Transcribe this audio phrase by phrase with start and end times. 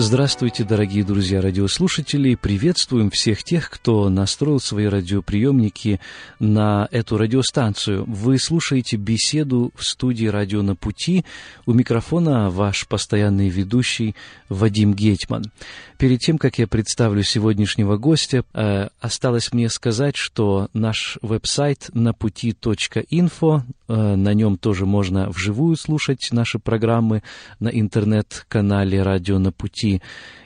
[0.00, 2.36] Здравствуйте, дорогие друзья радиослушатели!
[2.36, 5.98] Приветствуем всех тех, кто настроил свои радиоприемники
[6.38, 8.04] на эту радиостанцию.
[8.06, 11.24] Вы слушаете беседу в студии «Радио на пути».
[11.66, 14.14] У микрофона ваш постоянный ведущий
[14.48, 15.46] Вадим Гетман.
[15.98, 22.14] Перед тем, как я представлю сегодняшнего гостя, э, осталось мне сказать, что наш веб-сайт на
[22.14, 27.22] пути.инфо, на нем тоже можно вживую слушать наши программы
[27.58, 30.02] на интернет-канале «Радио на пути»,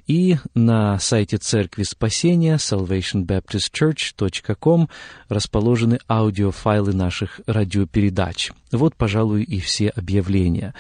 [0.07, 4.89] и на сайте Церкви Спасения salvationbaptistchurch.com
[5.29, 8.51] расположены аудиофайлы наших радиопередач.
[8.73, 10.75] Вот, пожалуй, и все объявления.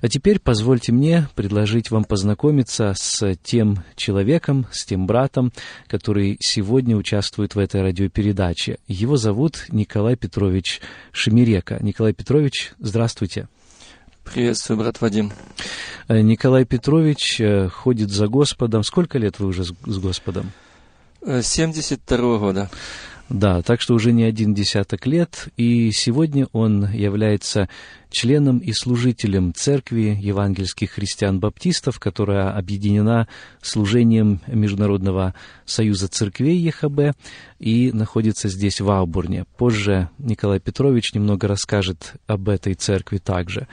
[0.00, 5.52] А теперь позвольте мне предложить вам познакомиться с тем человеком, с тем братом,
[5.86, 8.78] который сегодня участвует в этой радиопередаче.
[8.88, 10.80] Его зовут Николай Петрович
[11.12, 11.78] Шемирека.
[11.80, 13.48] Николай Петрович, здравствуйте.
[14.24, 15.32] Приветствую, брат Вадим.
[16.08, 18.82] Э, Николай Петрович э, ходит за Господом.
[18.84, 20.52] Сколько лет вы уже с Господом?
[21.22, 22.70] 72 -го года.
[23.30, 27.68] Да, так что уже не один десяток лет, и сегодня он является
[28.10, 33.28] членом и служителем Церкви евангельских христиан-баптистов, которая объединена
[33.62, 37.16] служением Международного союза церквей ЕХБ
[37.60, 39.44] и находится здесь, в Аубурне.
[39.56, 43.68] Позже Николай Петрович немного расскажет об этой церкви также.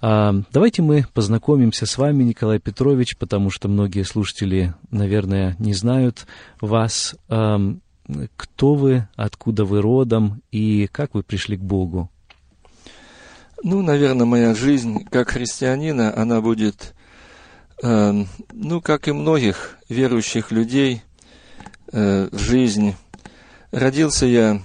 [0.00, 6.28] А, давайте мы познакомимся с вами, Николай Петрович, потому что многие слушатели, наверное, не знают
[6.60, 7.16] вас
[8.36, 12.10] кто вы, откуда вы родом и как вы пришли к Богу?
[13.62, 16.94] Ну, наверное, моя жизнь как христианина, она будет,
[17.82, 21.02] э, ну, как и многих верующих людей,
[21.92, 22.94] э, жизнь.
[23.72, 24.62] Родился я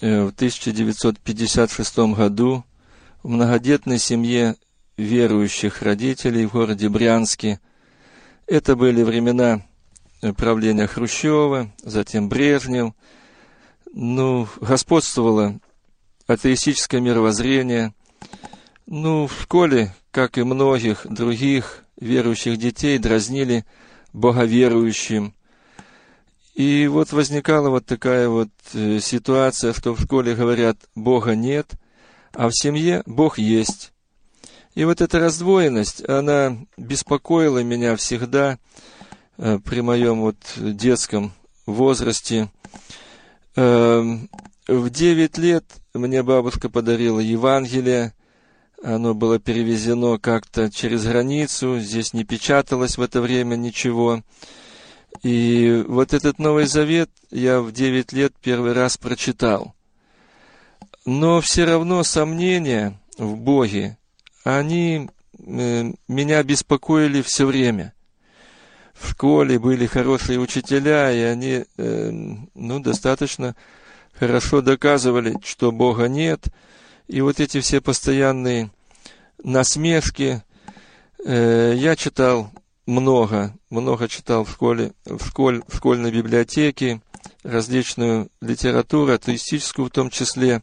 [0.00, 2.64] э, в 1956 году
[3.22, 4.56] в многодетной семье
[4.96, 7.60] верующих родителей в городе Брянске.
[8.46, 9.62] Это были времена
[10.36, 12.92] правления Хрущева, затем Брежнев.
[13.92, 15.58] Ну, господствовало
[16.26, 17.92] атеистическое мировоззрение.
[18.86, 23.64] Ну, в школе, как и многих других верующих детей, дразнили
[24.12, 25.34] боговерующим.
[26.54, 31.72] И вот возникала вот такая вот э, ситуация, что в школе говорят, Бога нет,
[32.34, 33.92] а в семье Бог есть.
[34.74, 38.58] И вот эта раздвоенность, она беспокоила меня всегда,
[39.36, 41.32] при моем вот детском
[41.66, 42.50] возрасте.
[43.56, 44.28] Эм,
[44.66, 48.14] в девять лет мне бабушка подарила Евангелие.
[48.82, 51.78] Оно было перевезено как-то через границу.
[51.78, 54.22] Здесь не печаталось в это время ничего.
[55.22, 59.74] И вот этот Новый Завет я в девять лет первый раз прочитал.
[61.04, 63.98] Но все равно сомнения в Боге,
[64.44, 67.92] они э, меня беспокоили все время–
[68.94, 72.10] в школе были хорошие учителя, и они, э,
[72.54, 73.56] ну, достаточно
[74.18, 76.46] хорошо доказывали, что Бога нет.
[77.08, 78.70] И вот эти все постоянные
[79.42, 80.42] насмешки,
[81.24, 82.50] э, я читал
[82.86, 87.00] много, много читал в школе, в, школь, в школьной библиотеке,
[87.42, 90.62] различную литературу, атеистическую в том числе.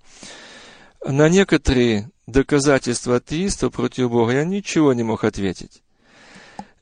[1.05, 5.81] На некоторые доказательства атеиста против Бога я ничего не мог ответить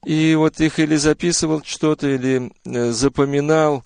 [0.07, 3.83] и вот их или записывал что-то, или э, запоминал,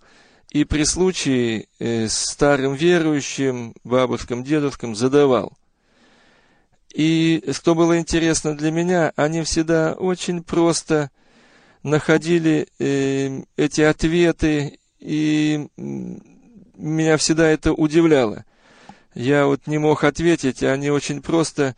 [0.51, 5.57] и при случае э, старым верующим, бабушкам, дедушкам задавал.
[6.93, 11.09] И что было интересно для меня, они всегда очень просто
[11.81, 18.45] находили э, эти ответы, и меня всегда это удивляло.
[19.15, 21.75] Я вот не мог ответить, они очень просто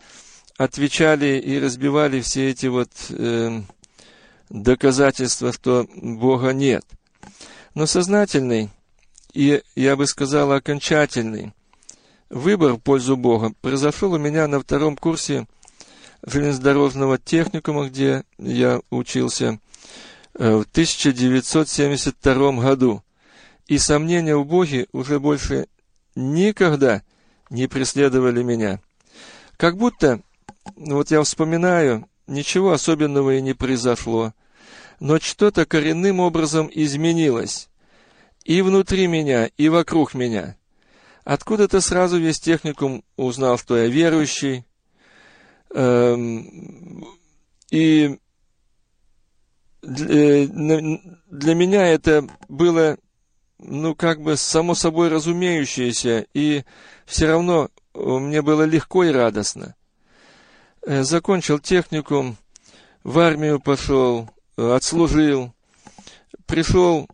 [0.57, 2.92] отвечали и разбивали все эти вот
[4.54, 6.86] доказательство, что Бога нет.
[7.74, 8.70] Но сознательный
[9.34, 11.54] и, я бы сказал, окончательный
[12.30, 15.48] выбор в пользу Бога произошел у меня на втором курсе
[16.24, 19.60] железнодорожного техникума, где я учился
[20.36, 23.04] э, в 1972 году.
[23.66, 25.68] И сомнения в Боге уже больше
[26.16, 27.02] никогда
[27.50, 28.80] не преследовали меня.
[29.58, 30.22] Как будто,
[30.76, 34.34] вот я вспоминаю, ничего особенного и не произошло
[35.04, 37.68] но что-то коренным образом изменилось.
[38.46, 40.58] и внутри меня, и вокруг меня.
[41.24, 44.66] Откуда-то сразу весь техникум узнал, что я верующий.
[45.74, 47.06] Эм,
[47.70, 48.18] и
[49.82, 50.48] для, э,
[51.30, 52.98] для меня это было,
[53.60, 56.64] ну, как бы само собой разумеющееся, и
[57.06, 59.76] все равно мне было легко и радостно.
[60.82, 62.38] Э, закончил техникум,
[63.04, 65.54] в армию пошел, отслужил,
[66.46, 67.08] пришел,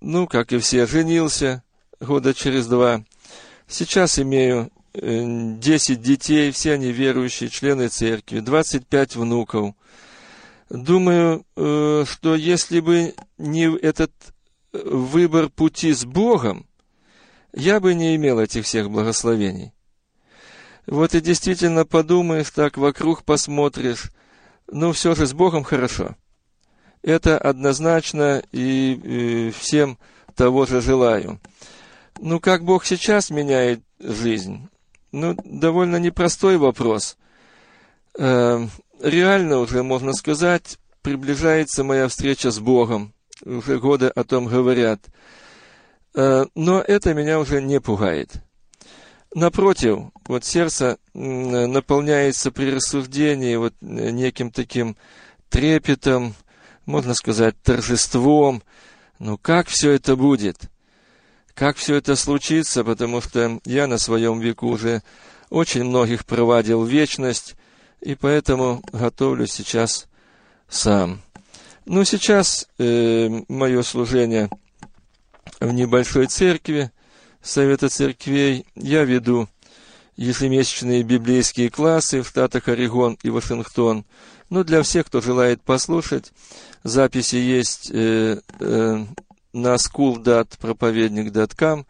[0.00, 1.62] ну, как и все, женился
[2.00, 3.04] года через два.
[3.68, 9.74] Сейчас имею 10 э, детей, все они верующие, члены церкви, 25 внуков.
[10.68, 14.12] Думаю, э, что если бы не этот
[14.72, 16.66] выбор пути с Богом,
[17.52, 19.72] я бы не имел этих всех благословений.
[20.86, 24.10] Вот и действительно подумаешь, так вокруг посмотришь,
[24.70, 26.16] ну все же с Богом хорошо.
[27.02, 29.98] Это однозначно и, и всем
[30.34, 31.40] того же желаю.
[32.20, 34.68] Ну, как Бог сейчас меняет жизнь?
[35.12, 37.16] Ну, довольно непростой вопрос.
[38.18, 38.66] Э,
[39.02, 43.14] реально уже, можно сказать, приближается моя встреча с Богом.
[43.44, 45.00] Уже годы о том говорят.
[46.14, 48.42] Э, но это меня уже не пугает.
[49.34, 54.96] Напротив, вот сердце наполняется при рассуждении вот неким таким
[55.48, 56.34] трепетом,
[56.90, 58.62] можно сказать, торжеством.
[59.18, 60.58] Ну как все это будет?
[61.54, 62.84] Как все это случится?
[62.84, 65.02] Потому что я на своем веку уже
[65.50, 67.54] очень многих проводил вечность,
[68.00, 70.06] и поэтому готовлю сейчас
[70.68, 71.20] сам.
[71.86, 74.48] Ну, сейчас э, мое служение
[75.58, 76.90] в небольшой церкви,
[77.42, 79.48] Совета церквей, я веду
[80.20, 84.04] ежемесячные библейские классы в штатах Орегон и Вашингтон.
[84.50, 86.32] Ну, для всех, кто желает послушать,
[86.84, 89.04] записи есть э, э,
[89.54, 91.86] на school.проповедник.com.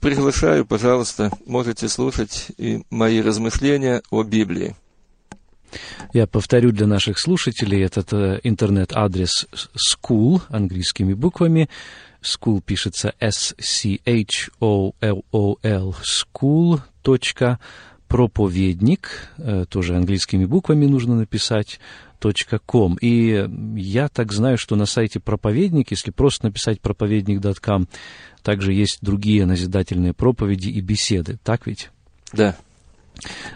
[0.00, 4.76] Приглашаю, пожалуйста, можете слушать и мои размышления о Библии.
[6.12, 11.70] Я повторю для наших слушателей этот э, интернет-адрес school английскими буквами.
[12.22, 13.94] School пишется S-C-H-O-L-O-L
[16.02, 16.80] school.
[18.08, 21.80] проповедник, э, тоже английскими буквами нужно написать,
[22.66, 22.96] .com.
[23.00, 27.88] И я так знаю, что на сайте проповедник, если просто написать проповедник.com,
[28.42, 31.38] также есть другие назидательные проповеди и беседы.
[31.42, 31.90] Так ведь?
[32.32, 32.56] Да.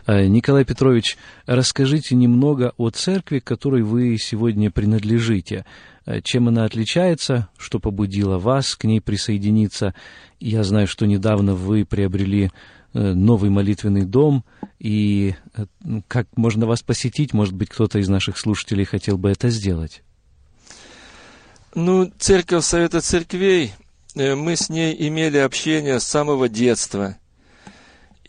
[0.06, 1.16] Э, Николай Петрович,
[1.46, 5.64] расскажите немного о церкви, которой вы сегодня принадлежите.
[6.06, 9.94] Э, чем она отличается, что побудило вас к ней присоединиться?
[10.40, 12.50] Я знаю, что недавно вы приобрели
[12.98, 14.42] Э, новый молитвенный дом,
[14.78, 15.66] и э,
[16.08, 17.34] как можно вас посетить?
[17.34, 20.02] Может быть, кто-то из наших слушателей хотел бы это сделать?
[21.74, 23.74] Ну, церковь Совета Церквей,
[24.14, 27.18] мы с ней имели общение с самого детства.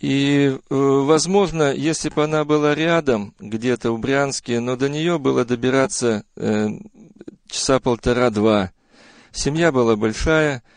[0.02, 6.26] И, возможно, если бы она была рядом, где-то в Брянске, но до нее было добираться
[7.50, 8.72] часа полтора-два.
[9.32, 10.64] Семья была большая–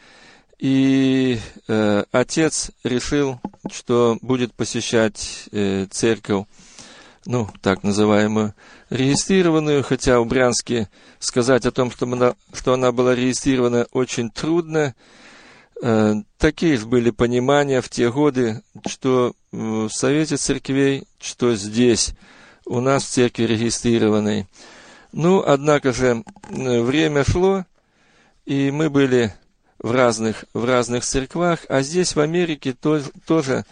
[0.61, 3.41] и э, отец решил,
[3.73, 6.45] что будет посещать э, церковь,
[7.25, 8.55] ну, так называемую,
[8.91, 14.95] регистрированную, хотя в Брянске сказать о том, что она, что она была регистрирована, очень трудно.
[15.83, 22.11] Э, такие же были понимания в те годы, что в Совете церквей, что здесь,
[22.67, 24.47] у нас в церкви регистрированной.
[25.13, 27.65] Ну, однако же, время шло,
[28.47, 29.33] и мы были
[29.79, 33.65] в разных, в разных церквах, а здесь в Америке то, тоже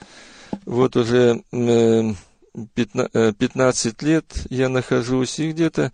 [0.64, 5.92] вот уже 15 э, лет я нахожусь, и где-то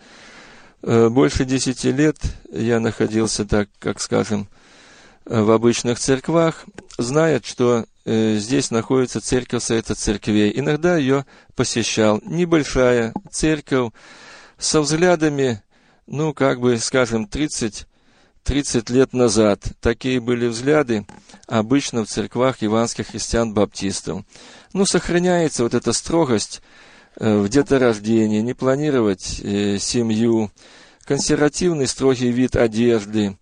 [0.82, 2.16] э, больше 10 лет
[2.50, 4.48] я находился так, как скажем,
[5.24, 6.64] в обычных церквах,
[6.98, 10.52] знает, что э, здесь находится церковь Совета Церквей.
[10.54, 12.20] Иногда ее посещал.
[12.24, 13.92] Небольшая церковь
[14.64, 15.62] со взглядами,
[16.06, 17.86] ну, как бы, скажем, 30
[18.44, 21.06] 30 лет назад такие были взгляды
[21.46, 24.22] обычно в церквах иванских христиан-баптистов.
[24.74, 26.60] Ну, сохраняется вот эта строгость
[27.16, 30.50] э, в деторождении, не планировать э, семью,
[31.04, 33.38] консервативный строгий вид одежды,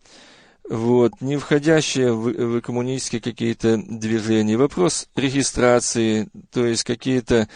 [0.69, 4.57] вот, не входящие в, в коммунистические какие-то движения.
[4.57, 7.49] Вопрос регистрации, то есть какие-то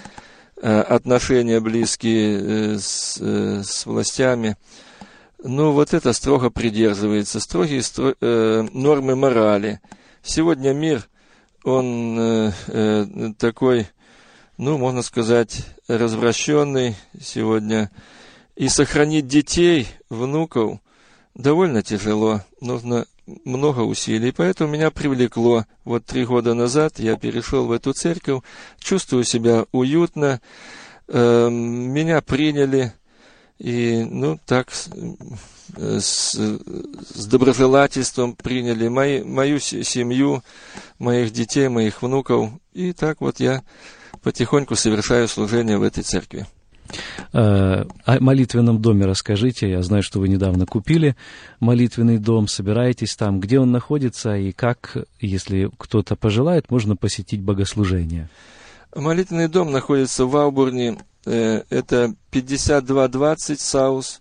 [0.63, 2.41] отношения близкие
[2.75, 4.57] э, с, э, с властями–
[5.43, 9.81] ну, вот это строго придерживается, строгие стро, э, нормы морали.
[10.23, 11.09] Сегодня мир,
[11.63, 13.07] он э, э,
[13.39, 13.87] такой,
[14.57, 17.91] ну, можно сказать, развращенный сегодня.
[18.57, 20.81] И сохранить детей, внуков
[21.35, 22.41] довольно тяжело.
[22.61, 23.07] Нужно
[23.45, 25.65] много усилий, поэтому меня привлекло.
[25.85, 28.43] Вот три года назад я перешел в эту церковь,
[28.79, 30.41] чувствую себя уютно,
[31.09, 32.93] э, меня приняли,
[33.59, 40.43] и, ну, так, с, с доброжелательством приняли мои, мою семью,
[40.99, 42.51] моих детей, моих внуков.
[42.73, 43.63] И так вот я
[44.23, 46.47] потихоньку совершаю служение в этой церкви.
[47.33, 49.71] Э, о молитвенном доме расскажите.
[49.71, 51.17] Я знаю, что вы недавно купили
[51.61, 53.41] молитвенный дом, собираетесь там.
[53.41, 58.29] Где он находится и как, если кто-то пожелает, можно посетить богослужение?
[58.95, 60.99] Молитвенный дом находится в Аубурне.
[61.25, 64.21] Э, это 5220 Саус,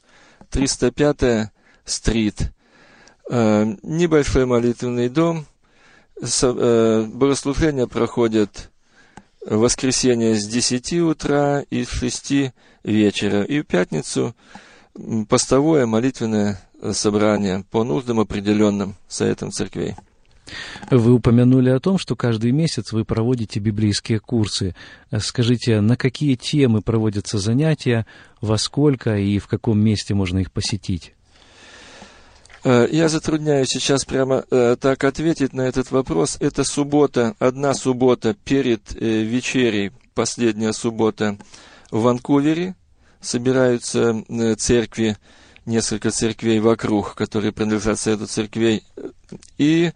[0.49, 1.51] 305
[1.85, 2.51] стрит.
[3.29, 5.45] Э, небольшой молитвенный дом.
[6.21, 8.71] Богослужения проходят
[9.45, 13.43] воскресенье с 10 утра и с 6 вечера.
[13.43, 14.35] И в пятницу
[15.29, 16.59] постовое молитвенное
[16.91, 19.95] собрание по нуждам определенным советом церквей.
[20.91, 24.75] Вы упомянули о том, что каждый месяц вы проводите библейские курсы.
[25.17, 28.05] Скажите, на какие темы проводятся занятия,
[28.41, 31.14] во сколько и в каком месте можно их посетить?
[32.65, 36.37] Э, я затрудняюсь сейчас прямо э, так ответить на этот вопрос.
[36.39, 41.37] Это суббота, одна суббота перед э, вечерей, последняя суббота
[41.91, 42.75] в Ванкувере.
[43.21, 44.23] Собираются
[44.57, 45.17] церкви,
[45.65, 48.83] несколько церквей вокруг, которые принадлежат Совету церквей.
[49.57, 49.91] И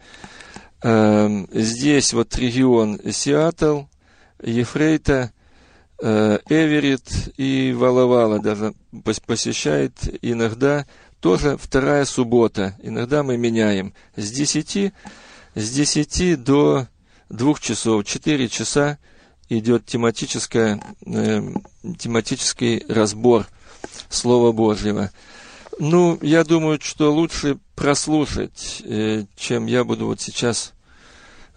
[0.82, 3.82] здесь вот регион Сиэтл,
[4.42, 5.32] Ефрейта,
[6.02, 8.74] Эверит и Валавала даже
[9.28, 10.88] посещает иногда
[11.20, 12.76] тоже вторая суббота.
[12.82, 14.94] Иногда мы меняем с 10,
[15.56, 16.88] с 10 до
[17.30, 18.98] 2 часов, 4 часа
[19.50, 21.42] идет тематическая, э,
[21.98, 23.48] тематический разбор
[24.10, 25.12] Слова Божьего.
[25.80, 30.74] Ну, я думаю, что лучше прослушать, э, чем я буду вот сейчас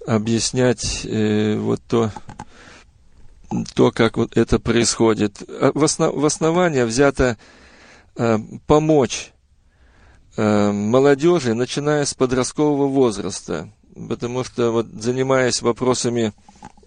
[0.07, 2.13] объяснять э, вот то,
[3.75, 5.43] то, как вот это происходит.
[5.49, 7.37] А в, основ, в основание взято
[8.17, 9.33] э, помочь
[10.37, 13.69] молодежи, начиная с подросткового возраста,
[14.09, 16.33] потому что вот занимаясь вопросами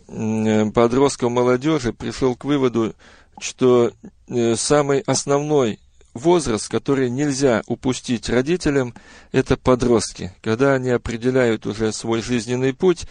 [0.08, 2.96] э, подростков молодежи, пришел к выводу,
[3.40, 3.92] что
[4.28, 5.80] э, самый основной
[6.14, 8.94] возраст, который нельзя упустить родителям,
[9.32, 13.06] это подростки, когда они определяют уже свой жизненный путь,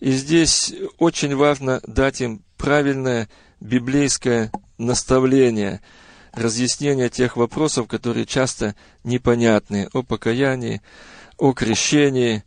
[0.00, 3.28] и здесь очень важно дать им правильное
[3.60, 5.80] библейское наставление–
[6.38, 10.82] разъяснение тех вопросов, которые часто непонятны, о покаянии,
[11.36, 12.42] о крещении,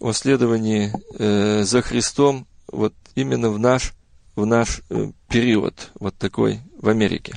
[0.00, 3.94] о следовании э, за Христом, вот именно в наш,
[4.34, 7.34] в наш э, период, вот такой в Америке.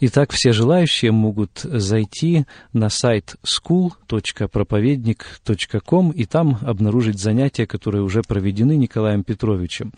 [0.00, 8.76] Итак, все желающие могут зайти на сайт school.проповедник.com и там обнаружить занятия, которые уже проведены
[8.76, 9.92] Николаем Петровичем.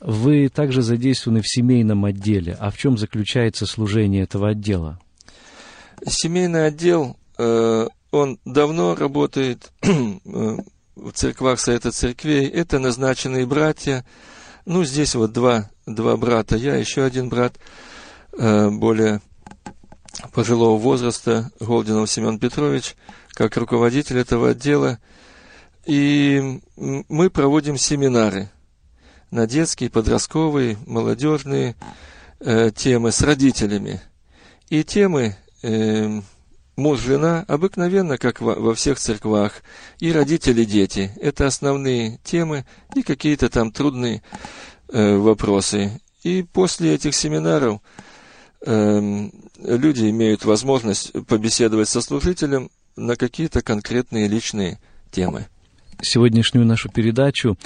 [0.00, 2.56] Вы также задействованы в семейном отделе.
[2.60, 4.98] А в чем заключается служение этого отдела?
[6.06, 9.88] Семейный отдел, э, он давно работает э,
[10.94, 12.46] в церквах Совета Церквей.
[12.46, 14.04] Это назначенные братья.
[14.66, 16.54] Ну, здесь вот два, два брата.
[16.54, 17.54] Я, еще один брат,
[18.38, 19.20] э, более
[20.32, 22.94] пожилого возраста, Голдинов Семен Петрович,
[23.30, 25.00] как руководитель этого отдела.
[25.86, 28.48] И мы проводим семинары–
[29.30, 31.76] на детские, подростковые, молодежные
[32.40, 34.00] э, темы с родителями.
[34.68, 36.20] И темы э,
[36.76, 39.62] муж-жена обыкновенно, как во, во всех церквах,
[39.98, 41.12] и родители-дети.
[41.20, 44.22] Это основные темы и какие-то там трудные
[44.88, 46.00] э, вопросы.
[46.22, 47.80] И после этих семинаров
[48.64, 54.78] э, люди имеют возможность побеседовать со служителем на какие-то конкретные личные
[55.10, 55.46] темы
[56.00, 57.56] сегодняшнюю нашу передачу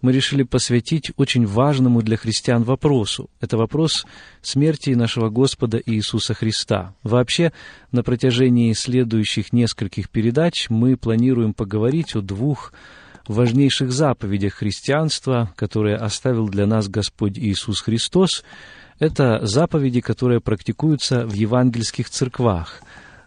[0.00, 3.30] мы решили посвятить очень важному для христиан вопросу.
[3.40, 4.06] Это вопрос
[4.40, 6.94] смерти нашего Господа Иисуса Христа.
[7.02, 7.52] Вообще,
[7.90, 12.72] на протяжении следующих нескольких передач мы планируем поговорить о двух
[13.28, 18.44] важнейших заповедях христианства, которые оставил для нас Господь Иисус Христос.
[18.98, 22.82] Это заповеди, которые практикуются в евангельских церквах.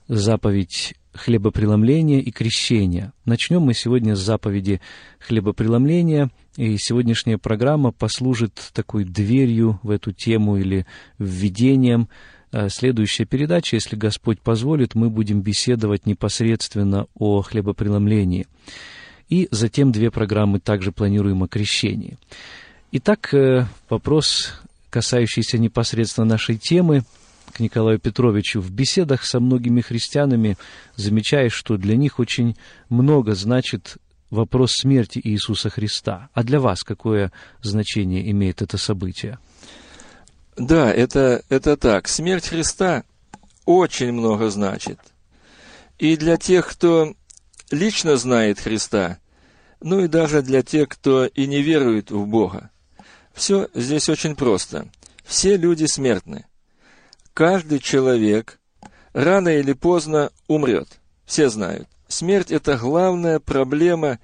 [0.07, 3.13] Заповедь хлебопреломления и крещения.
[3.25, 4.81] Начнем мы сегодня с заповеди
[5.19, 10.86] хлебопреломления, и сегодняшняя программа послужит такой дверью в эту тему или
[11.17, 12.10] введением.
[12.51, 18.48] А следующая передача, если Господь позволит, мы будем беседовать непосредственно о хлебопреломлении.
[19.27, 22.17] И затем две программы также планируем о крещении.
[22.91, 27.03] Итак, э, вопрос, касающийся непосредственно нашей темы–
[27.55, 30.57] к Николаю Петровичу, в беседах со многими христианами
[30.97, 32.57] замечаешь, что для них очень
[32.89, 33.95] много значит
[34.29, 36.29] вопрос смерти Иисуса Христа.
[36.33, 37.31] А для вас какое
[37.62, 39.39] значение имеет это событие?
[40.57, 42.09] Да, это, это так.
[42.09, 43.05] Смерть Христа
[43.63, 45.00] очень много значит.
[45.97, 47.13] И для тех, кто
[47.71, 49.19] лично знает Христа,
[49.79, 52.69] ну и даже для тех, кто и не верует в Бога.
[53.33, 54.89] Все здесь очень просто.
[55.24, 56.45] Все люди смертны.
[57.36, 58.62] Каждый человек
[59.12, 60.88] рано или поздно умрет.
[61.25, 61.89] Все знают.
[62.08, 64.20] Смерть– это главная проблема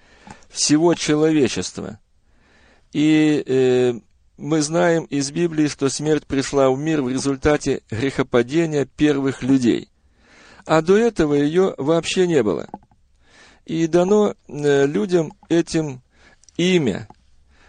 [0.49, 1.99] всего человечества.
[2.93, 3.99] И э,
[4.37, 9.89] мы знаем из Библии, что смерть пришла в мир в результате грехопадения первых людей.
[10.65, 12.69] А до этого ее вообще не было.
[13.65, 16.01] И дано э, людям этим
[16.55, 17.09] имя.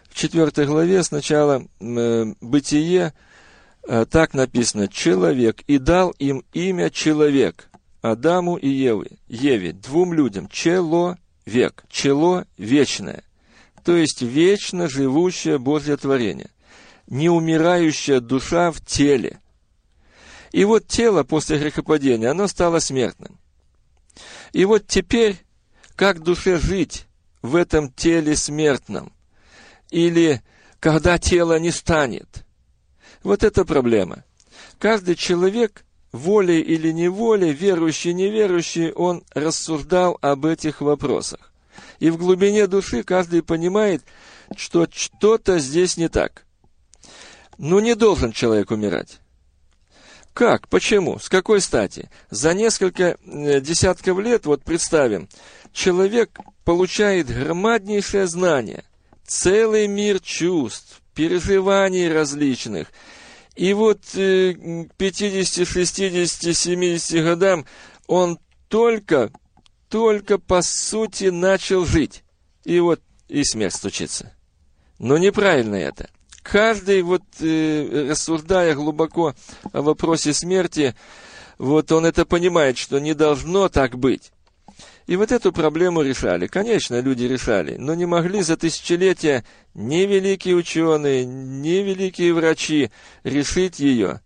[0.09, 3.13] В четвертой главе сначала э, «Бытие»
[3.87, 7.69] так написано «человек», и дал им имя «человек».
[8.03, 13.23] Адаму и Еве, Еве, двум людям, человек, чело вечное,
[13.85, 16.51] то есть вечно живущее Божье творение,
[17.07, 19.39] неумирающая душа в теле.
[20.51, 23.39] И вот тело после грехопадения, оно стало смертным.
[24.53, 25.37] И вот теперь,
[25.95, 27.07] как душе жить
[27.41, 29.13] в этом теле смертном?
[29.91, 30.43] Или
[30.81, 32.42] когда тело не станет?
[33.23, 34.25] Вот это проблема.
[34.79, 41.53] Каждый человек волей или неволей, верующий, неверующий, он рассуждал об этих вопросах.
[42.01, 44.03] И в глубине души каждый понимает,
[44.57, 46.45] что что-то здесь не так.
[47.59, 49.21] Но не должен человек умирать.
[50.35, 50.69] Как?
[50.69, 51.19] Почему?
[51.19, 52.11] С какой стати?
[52.31, 55.29] За несколько э, десятков лет, вот представим,
[55.73, 58.85] человек получает громаднейшее знание,
[59.27, 62.93] целый мир чувств, переживаний различных–
[63.55, 67.67] и вот к 50, 60, 70 годам
[68.07, 69.31] он только,
[69.89, 72.25] только по сути начал жить.
[72.65, 74.35] И вот и смерть стучится.
[74.99, 76.09] Но неправильно это.
[76.43, 79.35] Каждый, вот э, рассуждая глубоко
[79.73, 80.95] о вопросе смерти,
[81.59, 84.33] вот он это понимает, что не должно так быть.
[85.07, 86.47] И вот эту проблему решали.
[86.47, 92.91] Конечно, люди решали, но не могли за тысячелетия ни великие ученые, ни великие врачи
[93.25, 94.21] решить ее,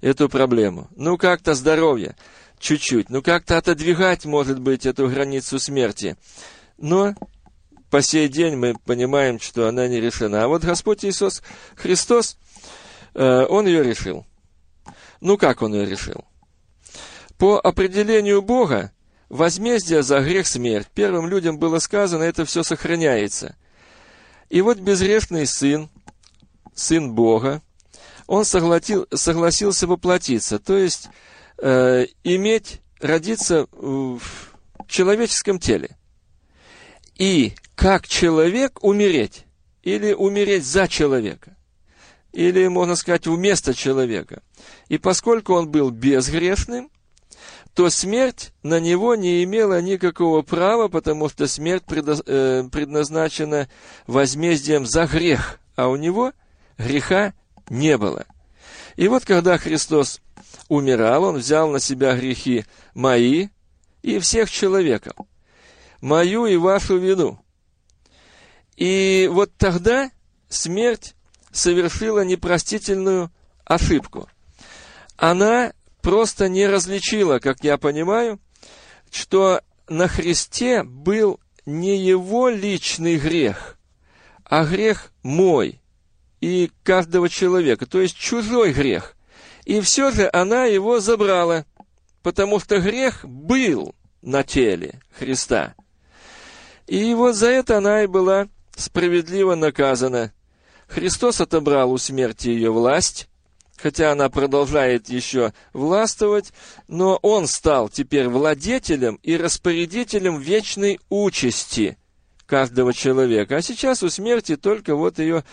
[0.00, 0.88] эту проблему.
[0.94, 2.16] Ну, как-то здоровье,
[2.58, 6.16] чуть-чуть, ну, как-то отодвигать, может быть, эту границу смерти.
[6.76, 7.14] Но
[7.90, 10.44] по сей день мы понимаем, что она не решена.
[10.44, 11.42] А вот Господь Иисус
[11.76, 12.36] Христос,
[13.14, 14.26] э, Он ее решил.
[15.20, 16.24] Ну, как Он ее решил?
[17.36, 18.92] По определению Бога,
[19.30, 20.88] возмездие за грех смерть.
[20.92, 23.56] Первым людям было сказано, это все сохраняется.
[24.50, 25.88] И вот безгрешный сын,
[26.74, 27.62] сын Бога,
[28.26, 31.08] он согласил, согласился воплотиться, то есть
[31.58, 34.20] э, иметь, родиться в
[34.86, 35.96] человеческом теле.
[37.16, 39.46] И как человек умереть,
[39.82, 41.56] или умереть за человека,
[42.32, 44.42] или, можно сказать, вместо человека.
[44.88, 46.90] И поскольку он был безгрешным,
[47.74, 53.68] то смерть на него не имела никакого права, потому что смерть э, предназначена
[54.06, 56.32] возмездием за грех, а у него
[56.78, 57.32] греха
[57.68, 58.26] не было.
[58.96, 60.20] И вот когда Христос
[60.68, 63.48] умирал, Он взял на себя грехи мои
[64.02, 65.14] и всех человеков,
[66.00, 67.38] мою и вашу вину.
[68.76, 70.10] И вот тогда
[70.48, 71.14] смерть
[71.52, 73.30] совершила непростительную
[73.64, 74.28] ошибку.
[75.16, 78.38] Она просто не различила, как я понимаю,
[79.10, 83.78] что на Христе был не его личный грех,
[84.44, 85.80] а грех мой
[86.40, 89.16] и каждого человека, то есть чужой грех.
[89.64, 91.64] И все же она его забрала,
[92.22, 95.74] потому что грех был на теле Христа.
[96.86, 100.32] И вот за это она и была справедливо наказана.
[100.88, 103.28] Христос отобрал у смерти ее власть,
[103.80, 106.52] хотя она продолжает еще властвовать,
[106.88, 111.96] но он стал теперь владетелем и распорядителем вечной участи
[112.46, 113.56] каждого человека.
[113.56, 115.44] А сейчас у смерти только вот ее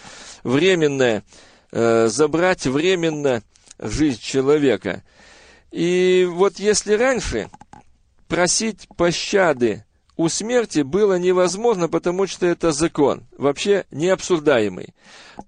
[0.43, 1.23] временное,
[1.71, 3.43] э, забрать временно
[3.79, 5.03] жизнь человека.
[5.71, 7.49] И вот если раньше
[8.27, 9.85] просить пощады
[10.17, 14.95] у смерти было невозможно, потому что это закон, вообще необсуждаемый,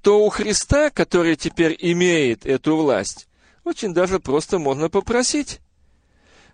[0.02, 3.28] то у Христа, который теперь имеет эту власть,
[3.64, 5.60] очень даже просто можно попросить.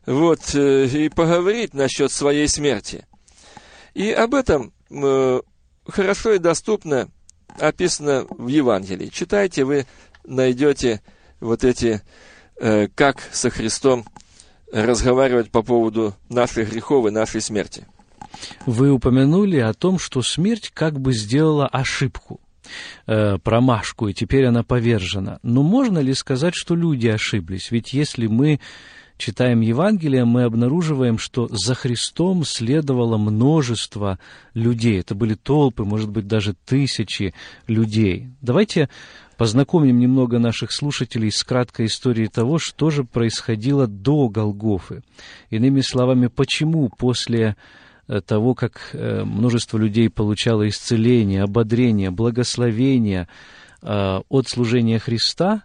[0.06, 3.06] Вот, э, и поговорить насчет своей смерти.
[3.94, 5.42] И об этом э,
[5.88, 7.10] хорошо и доступно
[7.60, 9.08] описано в Евангелии.
[9.08, 9.88] Читайте, вы
[10.24, 11.02] найдете
[11.40, 12.02] вот эти,
[12.58, 14.06] э, как со Христом
[14.72, 17.88] разговаривать по поводу наших грехов и нашей смерти.
[18.66, 22.40] Вы упомянули о том, что смерть как бы сделала ошибку,
[23.08, 25.40] э, промашку, и теперь она повержена.
[25.44, 27.72] Но можно ли сказать, что люди ошиблись?
[27.72, 28.60] Ведь если мы
[29.18, 34.20] читаем Евангелие, мы обнаруживаем, что за Христом следовало множество
[34.54, 35.00] людей.
[35.00, 37.34] Это были толпы, может быть, даже тысячи
[37.68, 38.30] людей.
[38.42, 38.90] Давайте
[39.38, 45.04] познакомим немного наших слушателей с краткой историей того, что же происходило до Голгофы.
[45.50, 47.56] Иными словами, почему после
[48.08, 53.28] того, как э, множество людей получало исцеление, ободрение, благословение
[53.82, 55.64] э, от служения Христа,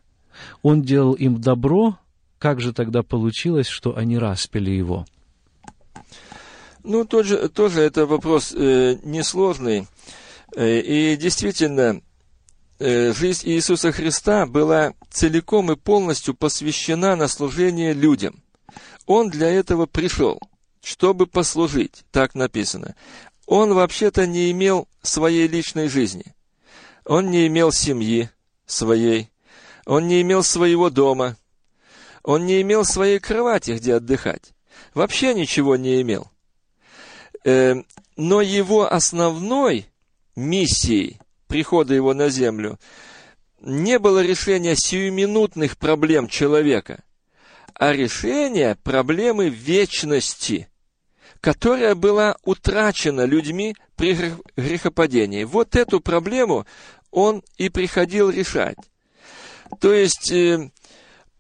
[0.63, 1.99] Он делал им добро,
[2.39, 5.05] как же тогда получилось, что они распили его?
[6.83, 9.87] Ну, тоже, тоже это вопрос э, несложный.
[10.57, 12.01] Э, и действительно,
[12.79, 18.43] э, жизнь Иисуса Христа была целиком и полностью посвящена на служение людям.
[19.07, 20.41] Он для этого пришел,
[20.83, 22.95] чтобы послужить, так написано.
[23.47, 26.35] Он вообще-то не имел своей личной жизни.
[27.05, 28.31] Он не имел семьи
[28.67, 29.31] своей.
[29.87, 31.37] Он не имел своего дома.
[32.23, 34.53] Он не имел своей кровати, где отдыхать.
[34.95, 36.31] Вообще ничего не имел.
[37.45, 37.77] Э,
[38.17, 39.87] но его основной
[40.37, 42.79] миссией прихода его на землю
[43.61, 47.03] не было решения сиюминутных проблем человека,
[47.81, 50.69] а решение проблемы вечности,
[51.41, 55.45] которая была утрачена людьми при грехопадении.
[55.45, 56.67] Вот эту проблему
[57.11, 58.77] он и приходил решать.
[59.81, 60.71] То есть э,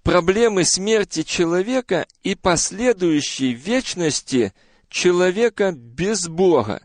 [0.03, 4.55] проблемы смерти человека и последующей вечности
[4.89, 6.81] человека без Бога.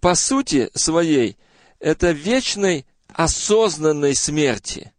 [0.00, 1.36] По сути своей,
[1.80, 4.93] это вечной осознанной смерти.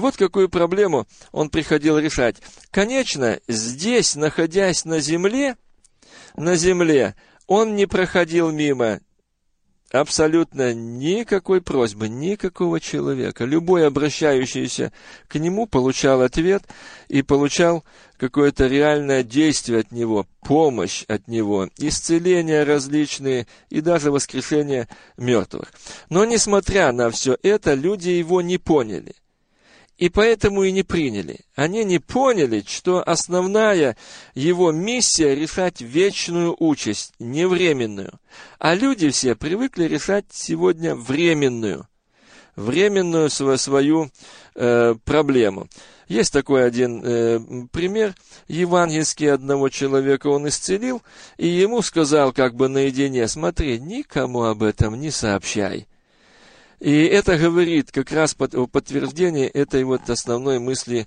[0.00, 2.36] Вот какую проблему он приходил решать.
[2.70, 5.56] Конечно, здесь, находясь на земле,
[6.36, 7.14] на земле,
[7.46, 9.00] он не проходил мимо
[9.90, 13.44] абсолютно никакой просьбы, никакого человека.
[13.44, 14.90] Любой обращающийся
[15.28, 16.62] к нему получал ответ
[17.08, 17.84] и получал
[18.16, 25.72] какое-то реальное действие от него, помощь от него, исцеления различные и даже воскрешение мертвых.
[26.08, 29.14] Но несмотря на все это, люди его не поняли–
[30.00, 31.40] и поэтому и не приняли.
[31.54, 33.98] Они не поняли, что основная
[34.34, 38.18] его миссия– решать вечную участь, не временную.
[38.58, 41.86] А люди все привыкли решать сегодня временную,
[42.56, 44.10] временную свою, свою
[44.54, 45.68] э, проблему.
[46.08, 48.14] Есть такой один э, пример
[48.48, 51.02] евангельский одного человека он исцелил,
[51.36, 55.89] и ему сказал как бы наедине, смотри, никому об этом не сообщай.
[56.80, 61.06] И это говорит как раз под, подтверждение этой вот основной мысли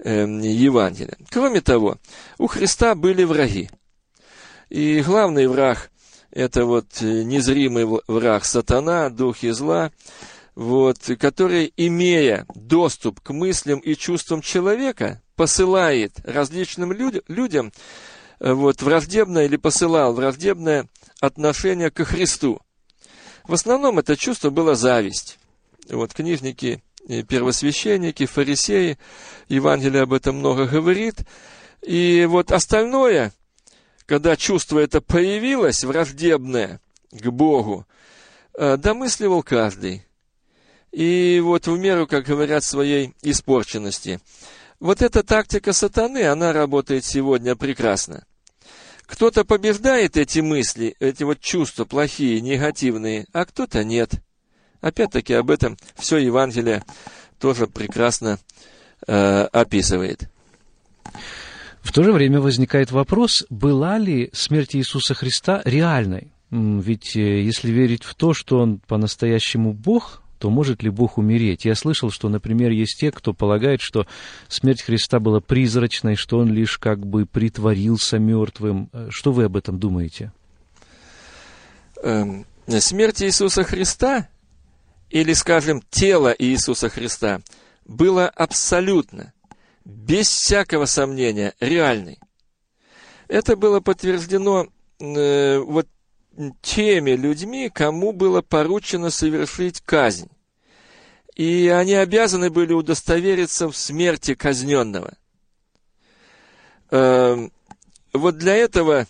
[0.00, 1.16] э, Евангелия.
[1.30, 1.98] Кроме того,
[2.38, 3.70] у Христа были враги.
[4.68, 5.92] И главный враг–
[6.32, 9.92] это вот э, незримый враг сатана, духи зла,
[10.56, 17.72] вот, который, имея доступ к мыслям и чувствам человека, посылает различным люд, людям
[18.40, 20.88] э, вот, враждебное или посылал враждебное
[21.20, 22.60] отношение к Христу–
[23.44, 25.38] в основном это чувство было зависть.
[25.88, 28.98] Вот книжники, первосвященники, фарисеи,
[29.48, 31.20] Евангелие об этом много говорит.
[31.82, 33.32] И вот остальное,
[34.06, 37.86] когда чувство это появилось, враждебное к Богу,
[38.54, 40.04] э, домысливал каждый.
[40.92, 44.20] И вот в меру, как говорят, своей испорченности.
[44.78, 48.26] Вот эта тактика сатаны, она работает сегодня прекрасно.
[49.06, 54.14] Кто-то побеждает эти мысли, эти вот чувства плохие, негативные, а кто-то нет.
[54.80, 56.82] Опять-таки об этом все Евангелие
[57.38, 58.38] тоже прекрасно
[59.06, 60.28] э, описывает.
[61.82, 66.32] В то же время возникает вопрос, была ли смерть Иисуса Христа реальной?
[66.50, 71.64] Ведь э, если верить в то, что Он по-настоящему Бог, то может ли Бог умереть?
[71.64, 74.08] Я слышал, что, например, есть те, кто полагает, что
[74.48, 78.90] смерть Христа была призрачной, что Он лишь как бы притворился мертвым.
[79.08, 80.32] Что вы об этом думаете?
[82.02, 84.26] Эм, смерть Иисуса Христа,
[85.10, 87.40] или, скажем, тело Иисуса Христа,
[87.84, 89.32] было абсолютно,
[89.84, 92.18] без всякого сомнения, реальной.
[93.28, 94.66] Это было подтверждено
[94.98, 95.86] э, вот
[96.60, 100.30] теми людьми, кому было поручено совершить казнь.
[101.34, 105.14] И они обязаны были удостовериться в смерти казненного.
[106.90, 107.52] Эм,
[108.12, 109.06] вот для этого,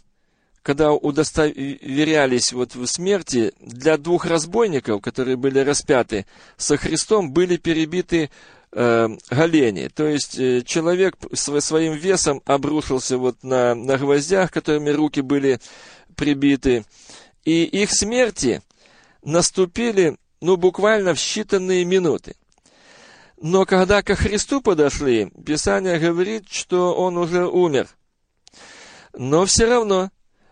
[0.62, 8.30] когда удостоверялись вот в смерти, для двух разбойников, которые были распяты со Христом, были перебиты
[8.70, 9.88] э, голени.
[9.88, 15.58] То есть э, человек своим весом обрушился вот на, на гвоздях, которыми руки были
[16.22, 16.84] прибиты.
[17.44, 18.62] И их смерти
[19.24, 22.36] наступили, ну, буквально в считанные минуты.
[23.40, 27.88] Но когда ко Христу подошли, Писание говорит, что он уже умер.
[29.14, 30.10] Но все равно,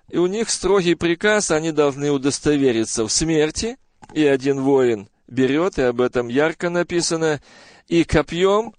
[0.08, 3.76] и у них строгий приказ, они должны удостовериться в смерти,
[4.12, 7.40] и один воин берет, и об этом ярко написано,
[7.86, 8.74] и копьем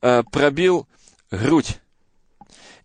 [0.00, 0.88] а, пробил
[1.30, 1.80] грудь.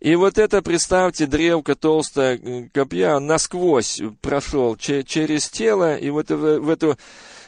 [0.06, 6.68] И вот это, представьте, древко толстое копья насквозь прошел через тело, и вот в, в
[6.68, 6.96] эту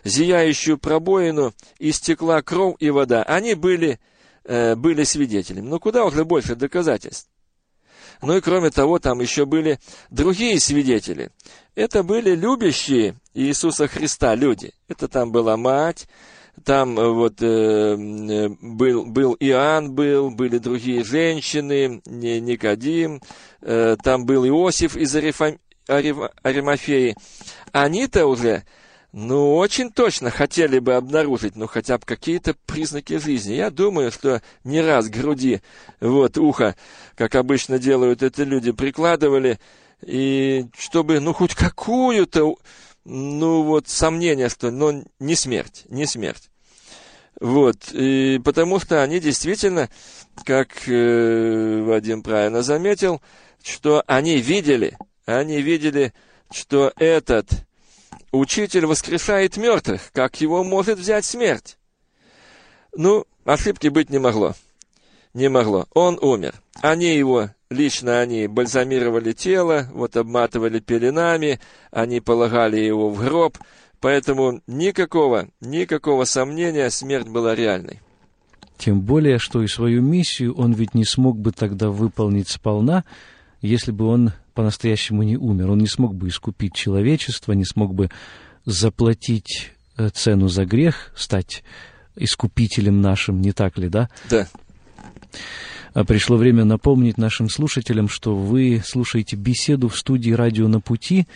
[0.02, 3.22] зияющую пробоину истекла кровь и вода.
[3.22, 4.00] Они были,
[4.42, 5.68] э, были свидетелями.
[5.68, 7.30] Но куда уже больше доказательств?
[8.22, 9.78] Ну и кроме того, там еще были
[10.10, 11.30] другие свидетели.
[11.76, 14.72] Это были любящие Иисуса Христа люди.
[14.88, 16.08] Это там была мать,
[16.68, 23.22] там э, вот э, был, был Иоанн был, были другие женщины, Никодим,
[23.62, 27.16] э, там был Иосиф из Арифа, Аримафеи.
[27.72, 28.64] Они-то уже,
[29.12, 33.54] ну, очень точно хотели бы обнаружить, ну, хотя бы какие-то признаки жизни.
[33.54, 35.62] Я думаю, что не раз груди,
[36.00, 36.76] вот, ухо,
[37.14, 39.58] как обычно делают это люди, прикладывали,
[40.04, 42.56] и чтобы, ну, хоть какую-то
[43.06, 46.50] ну вот сомнение, что ну, не смерть, не смерть.
[47.40, 49.88] Вот, и потому что они действительно,
[50.44, 53.22] как э, Вадим правильно заметил,
[53.62, 56.12] что они видели, они видели,
[56.50, 57.48] что этот
[58.32, 61.78] учитель воскрешает мертвых, как его может взять смерть.
[62.96, 64.54] Ну, ошибки быть не могло.
[65.32, 65.86] Не могло.
[65.92, 66.54] Он умер.
[66.80, 73.58] Они его Лично они бальзамировали тело, вот обматывали пеленами, они полагали его в гроб,
[74.00, 78.00] поэтому никакого, никакого сомнения, смерть была реальной.
[78.76, 83.04] Тем более, что и свою миссию он ведь не смог бы тогда выполнить сполна,
[83.60, 85.70] если бы он по-настоящему не умер.
[85.70, 88.10] Он не смог бы искупить человечество, не смог бы
[88.64, 91.64] заплатить э, цену за грех, стать
[92.16, 94.08] искупителем нашим, не так ли, да?
[94.30, 94.48] Да.
[95.94, 101.26] А пришло время напомнить нашим слушателям, что вы слушаете беседу в студии «Радио на пути».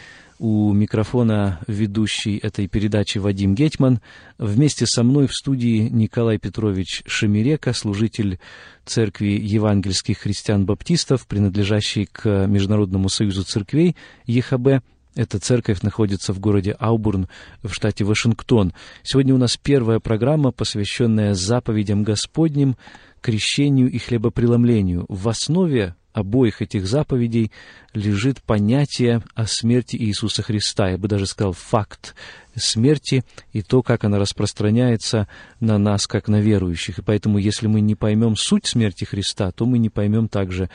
[0.44, 4.00] У микрофона ведущий этой передачи Вадим Гетман.
[4.38, 8.40] Вместе со мной в студии Николай Петрович Шемирека, служитель
[8.84, 13.94] Церкви евангельских христиан-баптистов, принадлежащий к Международному союзу церквей
[14.26, 14.82] ЕХБ.
[15.14, 17.28] Эта церковь находится в городе Аубурн
[17.62, 18.72] в штате Вашингтон.
[19.04, 22.76] Сегодня у нас первая программа, посвященная заповедям Господним,
[23.20, 25.06] крещению и хлебопреломлению.
[25.08, 27.50] В основе обоих этих заповедей
[27.94, 30.90] лежит понятие о смерти Иисуса Христа.
[30.90, 32.14] Я бы даже сказал факт
[32.54, 35.26] смерти и то, как она распространяется
[35.60, 36.98] на нас, как на верующих.
[36.98, 40.68] И поэтому, если мы не поймем суть смерти Христа, то мы не поймем также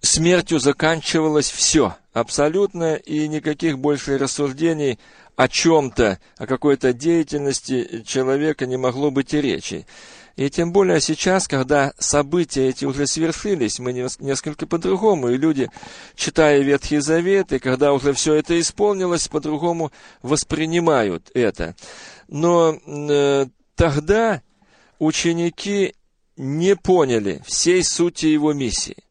[0.01, 4.99] смертью заканчивалось все, абсолютно, и никаких больше рассуждений
[5.37, 9.87] о чем-то, о какой-то деятельности человека не могло быть и речи.
[10.39, 15.69] И тем более сейчас, когда события эти уже свершились, мы несколько по-другому, и люди,
[16.15, 19.91] читая Ветхий Завет, и когда уже все это исполнилось, по-другому
[20.23, 21.75] воспринимают это.
[22.29, 24.43] Но э, тогда
[25.01, 25.97] ученики
[26.37, 29.08] не поняли всей сути его миссии.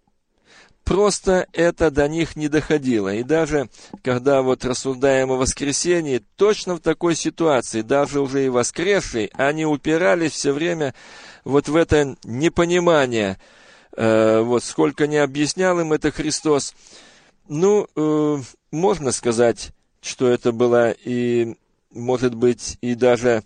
[0.87, 3.13] Просто это до них не доходило.
[3.13, 3.67] И даже
[4.03, 10.31] когда вот рассуждаем о воскресении, точно в такой ситуации, даже уже и воскресший, они упирались
[10.31, 10.93] все время
[11.43, 13.37] вот в это непонимание,
[13.97, 16.73] э, вот сколько не объяснял им это Христос.
[17.49, 18.37] Ну, э,
[18.71, 19.71] можно сказать,
[20.01, 21.57] что это было и,
[21.91, 23.43] может быть, и даже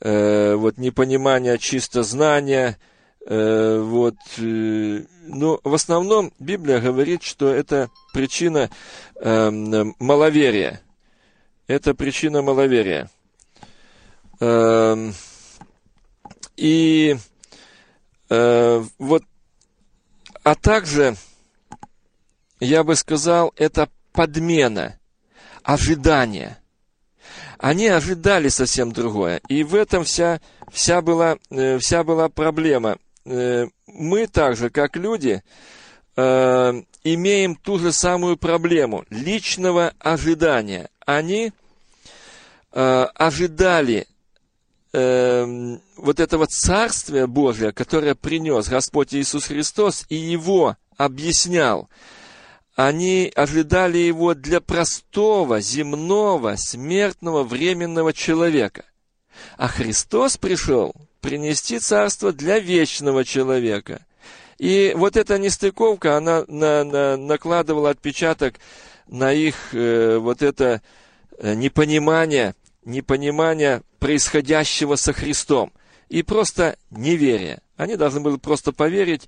[0.00, 2.78] э, вот непонимание чисто знания,
[3.26, 8.70] вот, э, но в основном Библия говорит, что это причина
[9.16, 9.50] э,
[9.98, 10.80] маловерия.
[11.66, 13.10] Это причина маловерия.
[14.40, 15.10] Э,
[16.56, 17.16] и
[18.28, 19.24] э, вот,
[20.42, 21.16] а также,
[22.60, 24.98] я бы сказал, это подмена,
[25.62, 26.58] ожидание.
[27.58, 29.40] Они ожидали совсем другое.
[29.48, 32.98] И в этом вся, вся, была, э, вся была проблема.
[33.26, 35.42] Э, мы также, как люди,
[36.16, 40.90] э, имеем ту же самую проблему личного ожидания.
[41.04, 41.52] Они
[42.72, 44.06] э, ожидали
[44.96, 51.88] вот этого Царствия Божия, которое принес Господь Иисус Христос, и Его объяснял.
[52.76, 58.84] Они ожидали Его для простого, земного, смертного, временного человека.
[59.56, 64.04] А Христос пришел принести царство для вечного человека.
[64.58, 68.56] И вот эта нестыковка, она на, на, накладывала отпечаток
[69.08, 70.82] на их э, вот это
[71.38, 75.72] э, непонимание, непонимание происходящего со Христом.
[76.10, 77.62] И просто неверие.
[77.78, 79.26] Они должны были просто поверить.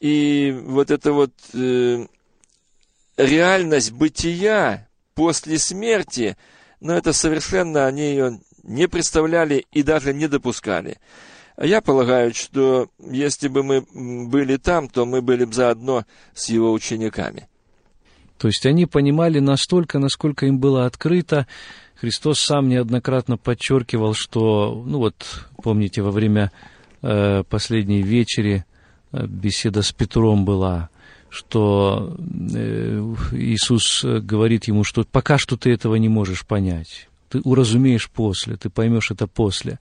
[0.00, 2.06] И вот эта вот э,
[3.16, 6.36] реальность бытия после смерти,
[6.80, 10.98] но это совершенно они ее не представляли и даже не допускали.
[11.60, 13.84] Я полагаю, что если бы мы
[14.28, 17.48] были там, то мы были бы заодно с его учениками.
[18.38, 21.46] То есть они понимали настолько, насколько им было открыто.
[21.96, 26.50] Христос сам неоднократно подчеркивал, что, ну вот, помните, во время
[27.02, 28.64] э, последней вечери
[29.12, 30.88] э, беседа с Петром была,
[31.28, 32.16] что
[32.54, 38.56] э, Иисус говорит ему, что пока что ты этого не можешь понять ты уразумеешь после,
[38.56, 39.78] ты поймешь это после.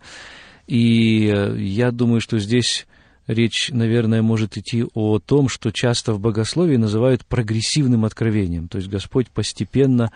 [0.67, 2.87] И э, я думаю, что здесь
[3.27, 8.67] речь, наверное, может идти о том, что часто в богословии называют прогрессивным откровением.
[8.67, 10.11] То есть Господь постепенно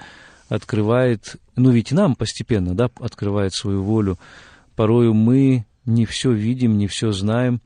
[0.49, 4.19] открывает, ну ведь нам постепенно, да, открывает свою волю.
[4.75, 7.61] Порою мы не все видим, не все знаем,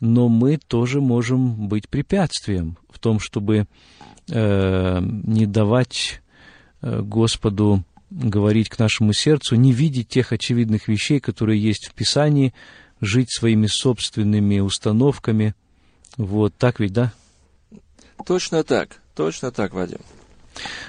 [0.00, 3.66] но мы тоже можем быть препятствием в том, чтобы
[4.28, 6.20] э, не давать
[6.82, 12.54] э, Господу говорить к нашему сердцу, не видеть тех очевидных вещей, которые есть в Писании,
[13.00, 15.54] жить своими собственными установками.
[16.16, 17.12] Вот так ведь, да?
[18.24, 19.98] Точно так, точно так, Вадим.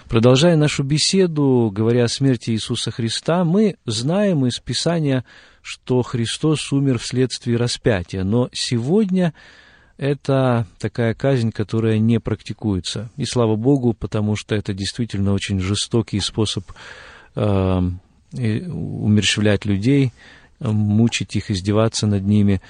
[0.08, 5.26] Продолжая нашу беседу, говоря о смерти Иисуса Христа, мы знаем из Писания,
[5.64, 9.34] что Христос умер вследствие распятия, но сегодня
[9.98, 13.10] это такая казнь, которая не практикуется.
[13.18, 16.66] И слава Богу, потому что это действительно очень жестокий способ
[17.36, 20.14] умерщвлять людей,
[20.60, 22.62] мучить их, издеваться над ними.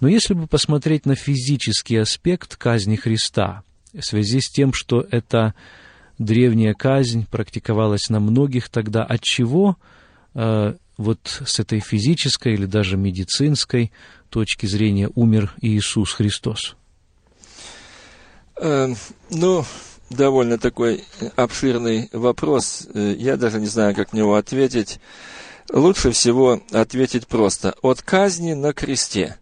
[0.00, 3.62] Но если бы посмотреть на физический аспект казни Христа,
[3.94, 5.54] в связи с тем, что эта
[6.18, 9.76] древняя казнь практиковалась на многих тогда, от чего
[10.34, 13.92] э, вот с этой физической или даже медицинской
[14.30, 16.76] точки зрения умер Иисус Христос?
[18.60, 18.88] Э,
[19.30, 19.64] ну,
[20.10, 21.04] довольно такой
[21.36, 22.86] обширный вопрос.
[22.92, 25.00] Э, я даже не знаю, как на него ответить.
[25.72, 27.74] Лучше всего ответить просто.
[27.82, 29.38] От казни на кресте.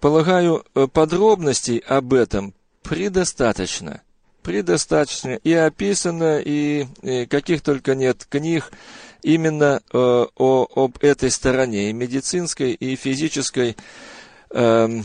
[0.00, 4.02] Полагаю, э, подробностей об этом предостаточно.
[4.42, 5.38] Предостаточно.
[5.42, 6.86] И описано, и,
[7.30, 8.70] каких только нет книг
[9.24, 13.76] именно э, о, об этой стороне, и медицинской, и физической.
[14.50, 15.00] Э,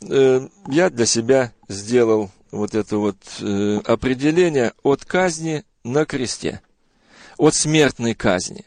[0.00, 6.60] э, я для себя сделал вот это вот э, определение от казни на кресте,
[7.36, 8.64] от смертной казни.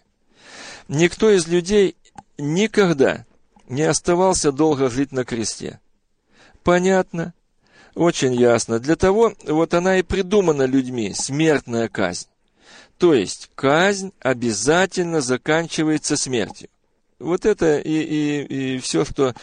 [0.88, 1.96] Никто из людей
[2.38, 3.26] никогда
[3.68, 5.80] не оставался долго жить на кресте.
[6.64, 7.34] Понятно?
[7.96, 8.80] Очень ясно.
[8.80, 12.28] Для того, вот она и придумана людьми, смертная казнь.
[12.98, 16.70] То есть, казнь обязательно заканчивается смертью.
[17.20, 19.34] Вот это и, и, и все, что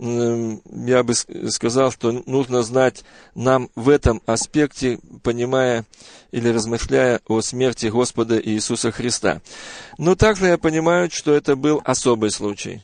[0.00, 3.04] я бы сказал, что нужно знать
[3.34, 5.84] нам в этом аспекте, понимая
[6.32, 9.42] или размышляя о смерти Господа Иисуса Христа.
[9.98, 12.82] Но также я понимаю, что это был особый случай.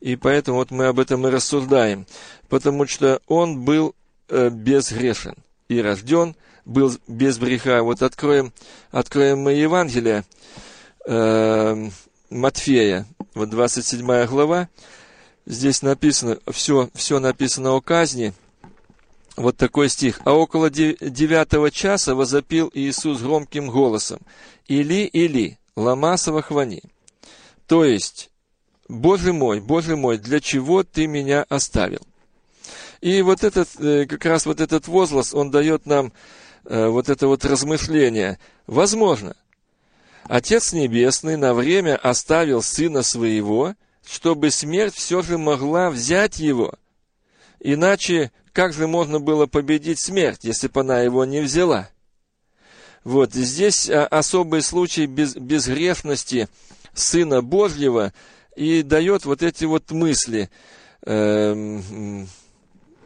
[0.00, 2.06] И поэтому вот мы об этом и рассуждаем.
[2.48, 3.94] Потому что он был
[4.28, 5.34] э, безгрешен
[5.68, 7.82] и рожден, был без греха.
[7.82, 8.52] Вот откроем,
[8.90, 10.24] откроем мы Евангелие
[11.06, 11.88] э,
[12.30, 14.68] Матфея, вот 27 глава.
[15.46, 18.32] Здесь написано, все, все написано о казни.
[19.36, 20.20] Вот такой стих.
[20.24, 24.20] «А около девятого часа возопил Иисус громким голосом.
[24.68, 26.82] Или, или, ламасова хвани».
[27.66, 28.30] То есть,
[28.88, 32.00] Боже мой, Боже мой, для чего ты меня оставил?
[33.00, 36.12] И вот этот, э, как раз вот этот возглас, он дает нам
[36.64, 38.38] э, вот это вот размышление.
[38.66, 39.34] Возможно,
[40.30, 43.74] Отец Небесный на время оставил Сына Своего,
[44.06, 46.74] чтобы смерть все же могла взять Его.
[47.58, 51.90] Иначе как же можно было победить смерть, если бы она его не взяла?
[53.02, 56.48] Вот здесь а, особый случай без, безгрешности
[56.94, 58.12] Сына Божьего
[58.54, 60.48] и дает вот эти вот мысли.
[61.06, 62.28] Эм,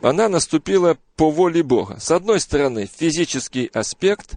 [0.02, 1.98] она наступила по воле Бога.
[1.98, 4.34] С одной стороны, физический аспект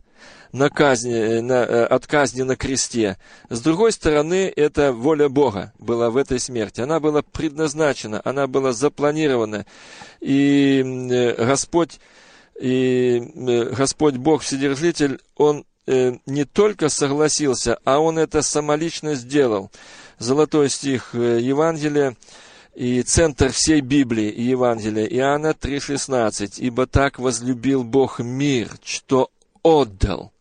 [0.52, 3.18] на казни, э, на, э, от казни на кресте.
[3.50, 6.82] С другой стороны, это воля Бога была в этой смерти.
[6.82, 9.66] Она была предназначена, она была запланирована.
[10.20, 12.00] И э, Господь,
[12.60, 13.32] и
[13.78, 19.72] Господь Бог Вседержитель, Он не только согласился, а Он это самолично сделал.
[20.20, 22.18] Золотой стих Евангелия
[22.78, 26.56] и центр всей Библии и Евангелия, Иоанна 3,16.
[26.58, 29.32] «Ибо так возлюбил Бог мир, что
[29.64, 30.32] отдал».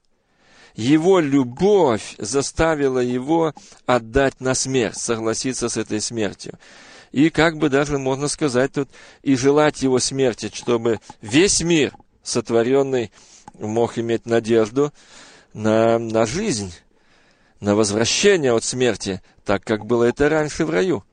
[0.77, 3.55] Его любовь заставила его
[3.87, 6.59] отдать на смерть, согласиться с этой смертью.
[7.12, 8.91] И как бы даже можно сказать тут
[9.22, 13.11] и желать его смерти, чтобы весь мир сотворенный
[13.59, 14.93] мог иметь надежду
[15.55, 16.74] на, на жизнь,
[17.61, 21.05] на возвращение от смерти, так как было это раньше в раю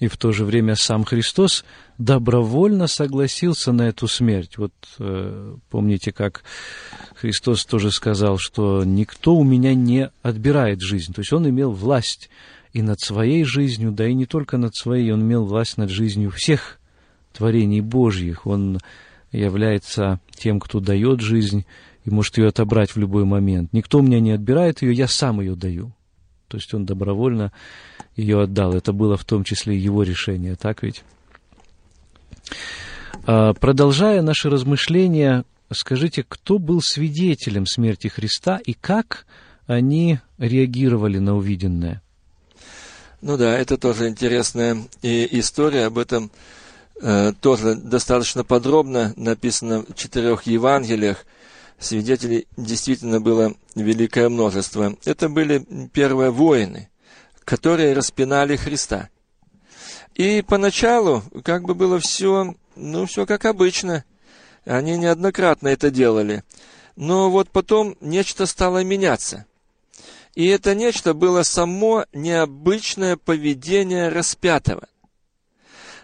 [0.00, 1.64] и в то же время сам Христос
[1.98, 4.56] добровольно согласился на эту смерть.
[4.56, 6.44] Вот э, помните, как
[7.16, 11.12] Христос тоже сказал, что никто у меня не отбирает жизнь.
[11.12, 12.30] То есть он имел власть
[12.72, 16.30] и над своей жизнью, да и не только над своей, он имел власть над жизнью
[16.30, 16.78] всех
[17.32, 18.46] творений Божьих.
[18.46, 18.78] Он
[19.32, 21.66] является тем, кто дает жизнь
[22.04, 23.72] и может ее отобрать в любой момент.
[23.72, 25.92] Никто у меня не отбирает ее, я сам ее даю.
[26.46, 27.52] То есть он добровольно
[28.18, 28.74] ее отдал.
[28.74, 31.04] Это было в том числе его решение, так ведь?
[33.26, 39.26] А, продолжая наши размышления, скажите, кто был свидетелем смерти Христа и как
[39.66, 42.02] они реагировали на увиденное?
[43.20, 45.86] Ну да, это тоже интересная история.
[45.86, 46.30] Об этом
[47.00, 51.24] э, тоже достаточно подробно написано в четырех Евангелиях–
[51.78, 54.96] свидетелей действительно было великое множество.
[55.04, 56.88] Это были первые воины,
[57.48, 59.08] которые распинали Христа.
[60.14, 64.04] И поначалу как бы было все, ну, все как обычно.
[64.66, 66.44] Они неоднократно это делали.
[66.94, 69.46] Но вот потом нечто стало меняться.
[70.34, 74.86] И это нечто было само необычное поведение распятого.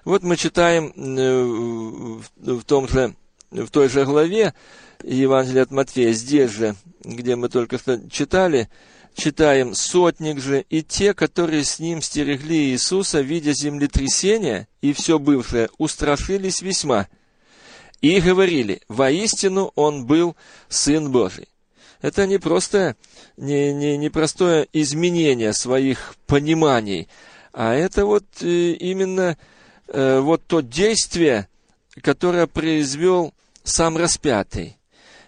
[0.06, 3.14] Вот мы читаем э, в том же,
[3.50, 4.54] в той же главе,
[5.02, 8.70] Евангелие от Матфея, здесь же, где мы только что читали,
[9.14, 15.68] читаем, «Сотник же и те, которые с ним стерегли Иисуса, видя землетрясение и все бывшее,
[15.78, 17.08] устрашились весьма,
[18.00, 20.36] и говорили, воистину он был
[20.68, 21.48] Сын Божий».
[22.04, 22.96] Это не просто,
[23.38, 27.08] не, не, не простое изменение своих пониманий,
[27.54, 29.38] а это вот э, именно
[29.88, 31.48] э, вот то действие,
[32.02, 34.76] которое произвел сам распятый.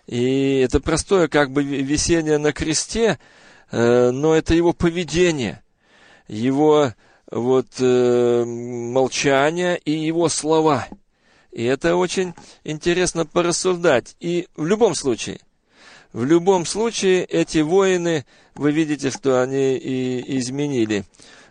[0.07, 3.19] И это простое как бы висение на кресте,
[3.73, 5.63] но это его поведение,
[6.29, 6.93] его
[7.31, 10.87] вот э, молчание и его слова.
[11.51, 14.15] И это очень интересно порассуждать.
[14.21, 15.41] И в любом случае,
[16.13, 21.05] в любом случае эти воины, вы видите, что они и изменили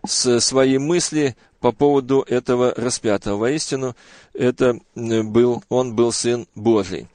[0.06, 3.38] свои мысли по поводу этого распятого.
[3.38, 3.96] Воистину,
[4.34, 7.08] это был, он был Сын Божий.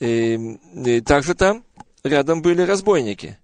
[0.00, 1.62] И, и также там
[2.02, 3.38] рядом были разбойники.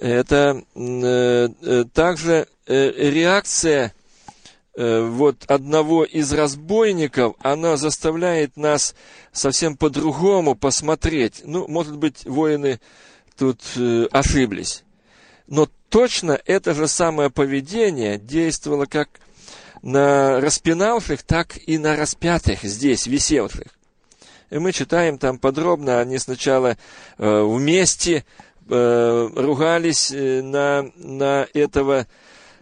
[0.00, 3.94] Это э, э, также э, реакция
[4.80, 8.94] вот одного из разбойников, она заставляет нас
[9.32, 11.42] совсем по-другому посмотреть.
[11.42, 12.78] Ну, может быть, воины
[13.36, 13.60] тут
[14.12, 14.84] ошиблись.
[15.48, 19.08] Но точно это же самое поведение действовало как
[19.82, 23.66] на распинавших, так и на распятых здесь, висевших.
[24.50, 26.76] И мы читаем там подробно, они сначала
[27.18, 28.24] вместе
[28.68, 32.06] э, ругались э, на, на этого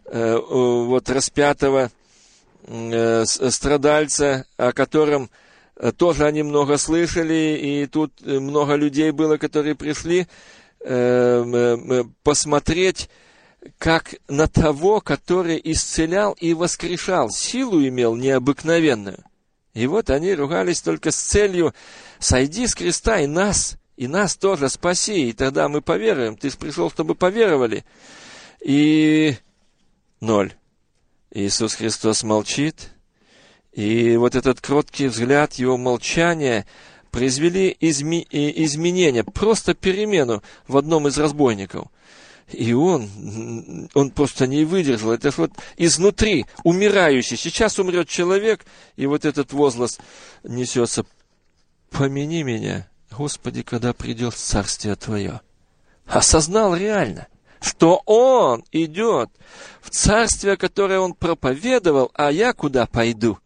[0.04, 1.90] э, вот распятого
[2.66, 5.30] э, страдальца, о котором
[5.76, 10.26] э, тоже они много слышали, и тут э, много людей было, которые пришли
[12.22, 13.09] посмотреть,
[13.78, 19.24] как на того, который исцелял и воскрешал, силу имел необыкновенную.
[19.74, 21.74] И вот они ругались только с целью
[22.18, 26.90] «сойди с креста и нас, и нас тоже спаси, и тогда мы поверуем, ты пришел,
[26.90, 27.84] чтобы поверовали».
[28.61, 29.36] И
[30.20, 30.55] ноль.
[31.30, 32.90] Иисус Христос молчит,
[33.72, 36.66] и вот этот кроткий взгляд, его молчание
[37.11, 41.88] произвели изми- изменения, просто перемену в одном из разбойников.
[42.53, 45.12] И он, он просто не выдержал.
[45.12, 47.36] Это вот изнутри, умирающий.
[47.36, 48.64] Сейчас умрет человек,
[48.97, 49.99] и вот этот возглас
[50.44, 51.05] несется.
[51.90, 55.40] Помяни меня, Господи, когда придет царствие Твое.
[56.07, 57.26] Осознал реально
[57.61, 59.30] что он идет
[59.80, 63.38] в царствие, которое он проповедовал, а я куда пойду?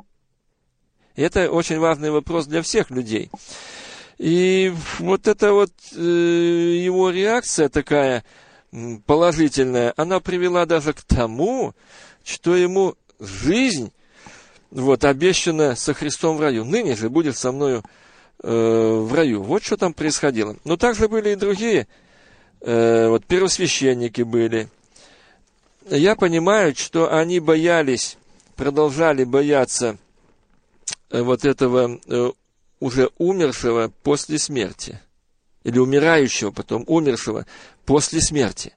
[1.17, 3.31] Это очень важный вопрос для всех людей.
[4.19, 8.25] И вот эта вот э, его реакция такая
[9.07, 11.75] положительная, она привела даже к тому,
[12.23, 13.93] что ему жизнь
[14.71, 16.65] вот, обещана со Христом в раю.
[16.65, 17.83] Ныне же будет со мною
[18.43, 19.43] в раю.
[19.43, 20.57] Вот что там происходило.
[20.65, 21.87] Но также были и другие
[22.61, 24.69] э, вот первосвященники были.
[25.89, 28.17] Я понимаю, что они боялись,
[28.57, 29.97] продолжали бояться
[31.11, 32.31] э, вот этого э,
[32.79, 35.01] уже умершего после смерти.
[35.65, 37.47] Или умирающего, потом умершего
[37.85, 38.75] после смерти.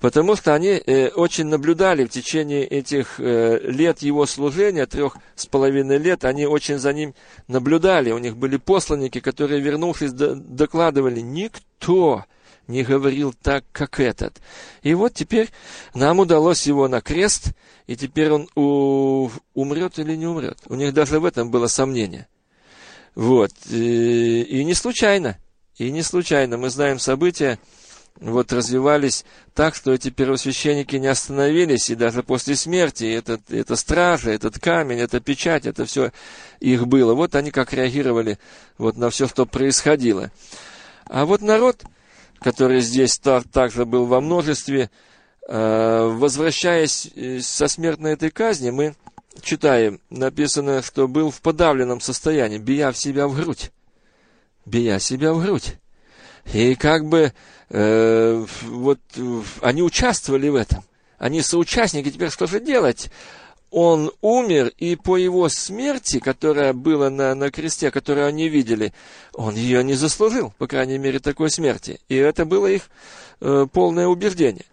[0.00, 5.46] Потому что они э, очень наблюдали в течение этих э, лет его служения, трех с
[5.46, 7.14] половиной лет, они очень за ним
[7.48, 8.12] наблюдали.
[8.12, 12.24] У них были посланники, которые, вернувшись, докладывали, никто
[12.68, 14.40] не говорил так, как этот.
[14.82, 15.48] И вот теперь
[15.94, 17.52] нам удалось его на крест,
[17.86, 19.30] и теперь он у...
[19.54, 20.58] умрет или не умрет.
[20.66, 22.28] У них даже в этом было сомнение.
[23.16, 23.50] Вот.
[23.68, 25.38] И, и не случайно.
[25.76, 26.58] И не случайно.
[26.58, 27.58] Мы знаем события,
[28.20, 34.30] вот развивались так, что эти первосвященники не остановились, и даже после смерти этот, это стража,
[34.30, 36.12] этот камень, эта печать, это все
[36.60, 37.14] их было.
[37.14, 38.38] Вот они как реагировали
[38.76, 40.32] вот на все, что происходило.
[41.06, 41.84] А вот народ,
[42.40, 44.90] который здесь также был во множестве,
[45.48, 48.94] э, возвращаясь э, со смертной этой казни, мы
[49.42, 53.70] читаем, написано, что был в подавленном состоянии, бия себя в грудь.
[54.66, 55.76] Бия себя в грудь.
[56.52, 57.32] И как бы
[57.70, 58.98] э, вот
[59.60, 60.84] они участвовали в этом.
[61.18, 62.10] Они соучастники.
[62.10, 63.10] Теперь что же делать?
[63.70, 68.92] он умер, и по его смерти, которая была на, на кресте, которую они видели,
[69.34, 72.00] он ее не заслужил, по крайней мере, такой смерти.
[72.08, 72.88] И это было их
[73.40, 74.64] э, полное убеждение.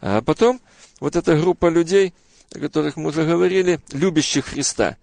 [0.00, 0.60] А потом
[1.00, 2.12] вот эта группа людей,
[2.52, 4.96] о которых мы уже говорили, любящих Христа,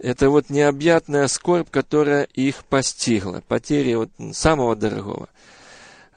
[0.00, 5.28] это вот необъятная скорбь, которая их постигла, потери вот самого дорогого,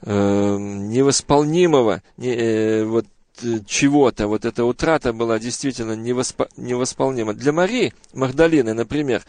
[0.02, 3.06] э, невосполнимого, не, э, вот
[3.42, 7.34] Э, чего-то, вот эта утрата была действительно невоспо, невосполнима.
[7.34, 9.22] Для Марии Магдалины, например,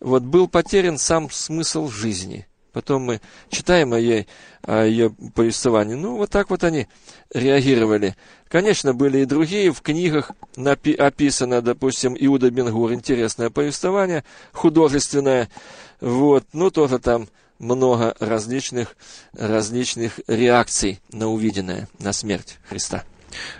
[0.00, 2.46] вот был потерян сам смысл жизни.
[2.74, 3.20] Потом мы
[3.50, 4.26] читаем о ей,
[4.62, 5.94] о ее повествовании.
[5.94, 6.88] Ну, вот так вот они
[7.32, 8.16] реагировали.
[8.48, 9.72] Конечно, были и другие.
[9.72, 15.48] В книгах напи- описано, допустим, Иуда Бенгур, интересное повествование, художественное.
[16.00, 17.28] Вот, ну, тоже там
[17.60, 18.96] много различных,
[19.38, 23.04] различных реакций на увиденное, на смерть Христа.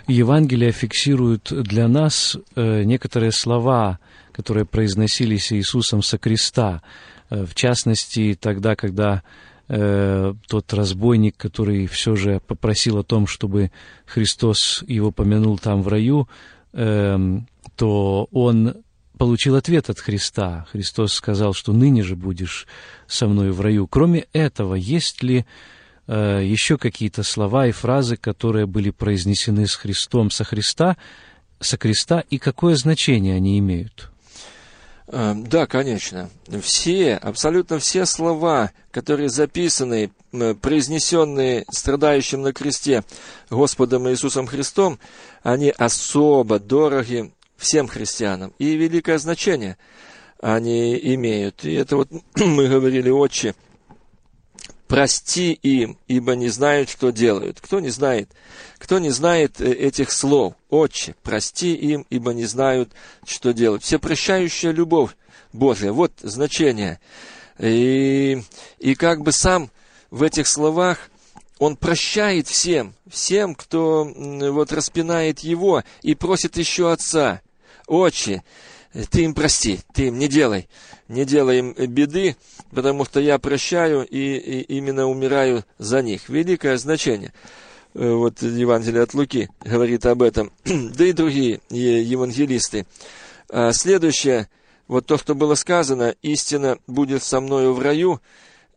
[0.07, 3.99] Евангелие фиксирует для нас э, некоторые слова,
[4.31, 6.81] которые произносились Иисусом со креста.
[7.29, 9.23] Э, в частности, тогда, когда
[9.67, 13.71] э, тот разбойник, который все же попросил о том, чтобы
[14.05, 16.27] Христос его помянул там в раю,
[16.73, 17.17] э,
[17.75, 18.75] то он
[19.17, 20.67] получил ответ от Христа.
[20.71, 22.67] Христос сказал, что ныне же будешь
[23.07, 23.87] со мной в раю.
[23.87, 25.45] Кроме этого, есть ли
[26.07, 30.97] еще какие-то слова и фразы, которые были произнесены с Христом со Христа,
[31.59, 34.11] со Христа, и какое значение они имеют?
[35.07, 36.29] Э, да, конечно.
[36.61, 40.11] Все, абсолютно все слова, которые записаны,
[40.61, 43.03] произнесенные страдающим на кресте
[43.49, 44.99] Господом Иисусом Христом,
[45.43, 48.53] они особо дороги всем христианам.
[48.59, 49.77] И великое значение
[50.41, 51.63] они имеют.
[51.63, 53.55] И это вот мы говорили, отче,
[54.87, 57.59] прости им, ибо не знают, что делают.
[57.61, 58.29] Кто не знает?
[58.77, 60.53] Кто не знает э, этих слов?
[60.69, 62.91] Отче, прости им, ибо не знают,
[63.25, 63.83] что делают.
[63.83, 65.11] Всепрощающая любовь
[65.53, 65.91] Божия.
[65.91, 66.99] Вот значение.
[67.57, 68.41] И,
[68.79, 69.71] и как бы сам
[70.11, 71.09] в этих словах
[71.57, 77.41] он прощает всем, всем, кто вот распинает его и просит еще Отца.
[77.87, 78.43] Отче,
[79.09, 80.69] ты им прости, ты им не делай,
[81.07, 82.35] не делай им беды,
[82.71, 86.29] потому что я прощаю и, и именно умираю за них.
[86.29, 87.33] Великое значение.
[87.93, 92.85] Э, вот Евангелие от Луки говорит об этом, да и другие евангелисты.
[93.49, 94.49] А следующее,
[94.87, 98.21] вот то, что было сказано, истина будет со мною в раю,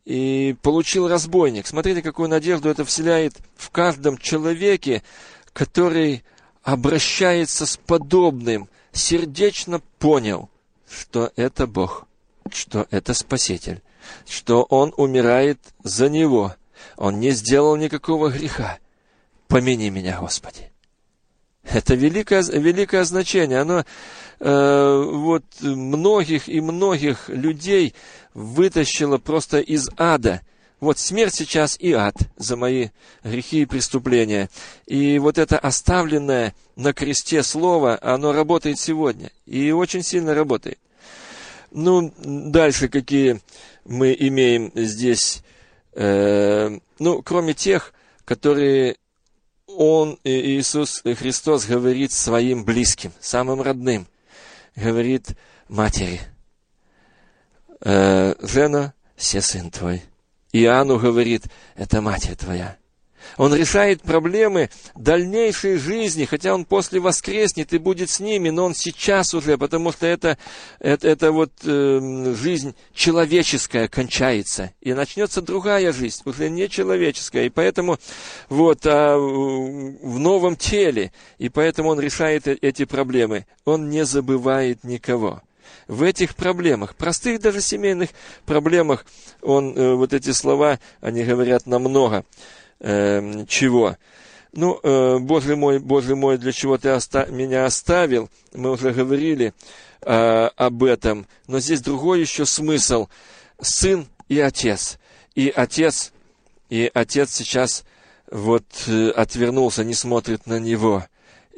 [0.05, 1.67] и получил разбойник.
[1.67, 5.03] Смотрите, какую надежду это вселяет в каждом человеке,
[5.53, 6.25] который
[6.63, 10.51] обращается с подобным, сердечно понял,
[10.89, 12.07] что это Бог,
[12.51, 13.83] что это Спаситель,
[14.27, 16.55] что Он умирает за него.
[16.97, 18.79] Он не сделал никакого греха.
[19.49, 20.71] Помяни меня, Господи.
[21.65, 23.61] Это великое, великое значение.
[23.61, 23.85] Оно
[24.41, 27.95] э, вот многих и многих людей
[28.35, 30.41] вытащило просто из ада.
[30.81, 32.91] Вот смерть сейчас и ад за мои
[33.25, 34.49] грехи и преступления.
[34.87, 39.33] И вот это оставленное на кресте слово, оно работает сегодня.
[39.45, 40.79] И очень сильно работает.
[41.73, 43.41] Ну, дальше какие
[43.85, 45.43] мы имеем здесь,
[45.95, 47.93] э, ну, кроме тех,
[48.25, 48.97] которые
[49.67, 54.07] Он, Иисус Христос, говорит своим близким, самым родным,
[54.77, 55.37] говорит
[55.69, 56.21] матери,
[57.81, 60.03] э, «Жена, все сын твой».
[60.63, 61.45] Иоанну говорит,
[61.77, 62.77] это матерь твоя.
[63.37, 68.75] Он решает проблемы дальнейшей жизни, хотя он после воскреснет и будет с ними, но он
[68.75, 70.39] сейчас уже, потому что это,
[70.81, 77.51] это, это вот э, жизнь человеческая кончается, и начнется другая жизнь, уже не человеческая, и
[77.51, 77.99] поэтому
[78.49, 83.47] вот а, в новом теле, и поэтому он решает э, эти проблемы.
[83.65, 85.43] Он не забывает никого
[85.89, 88.11] в этих проблемах, простых даже семейных
[88.47, 89.05] проблемах,
[89.43, 92.25] он, э, вот эти слова, они говорят намного
[92.81, 93.97] э, чего.
[94.53, 98.31] Ну, э, Боже мой, Боже мой, для чего ты оста- меня оставил?
[98.53, 99.53] Мы уже говорили
[100.03, 101.27] э, об этом.
[101.49, 103.09] Но здесь другой еще смысл.
[103.61, 104.99] Сын и отец.
[105.35, 106.13] И отец,
[106.71, 107.85] и отец сейчас
[108.31, 111.05] вот э, отвернулся, не смотрит на него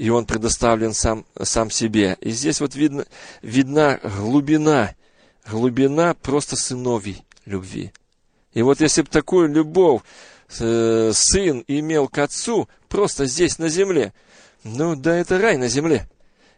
[0.01, 2.17] и он предоставлен сам, сам себе.
[2.23, 3.05] И здесь вот видно,
[3.43, 4.95] видна глубина,
[5.47, 7.93] глубина просто сыновей любви.
[8.55, 10.01] И вот если бы такую любовь
[10.59, 14.15] э, сын имел к отцу просто здесь на земле,
[14.65, 16.09] ну да это рай на земле.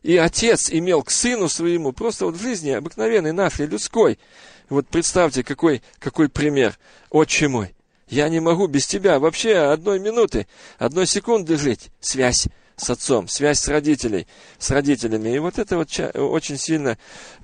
[0.04, 4.20] И отец имел к сыну своему просто вот в жизни обыкновенной нашей, людской.
[4.68, 6.78] Вот представьте, какой, какой пример.
[7.10, 7.74] Отче мой,
[8.06, 10.46] я не могу без тебя вообще одной минуты,
[10.78, 11.90] одной секунды жить.
[11.98, 12.46] Связь
[12.76, 14.26] с отцом, связь с родителей,
[14.58, 15.30] с родителями.
[15.30, 16.98] И вот это вот очень сильно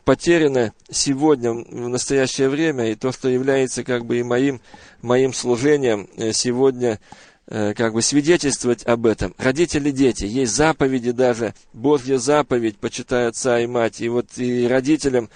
[0.04, 4.60] потеряно сегодня, в настоящее время, и то, что является как бы и моим,
[5.02, 6.98] моим служением э, сегодня,
[7.46, 9.34] э, как бы свидетельствовать об этом.
[9.38, 14.00] Родители, дети, есть заповеди даже, Божья заповедь, почитай отца и мать.
[14.00, 15.28] И вот и родителям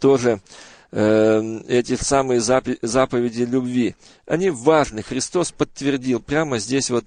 [0.00, 0.40] тоже
[0.90, 3.94] э, эти самые заповеди любви.
[4.26, 5.02] Они важны.
[5.02, 7.04] Христос подтвердил прямо здесь вот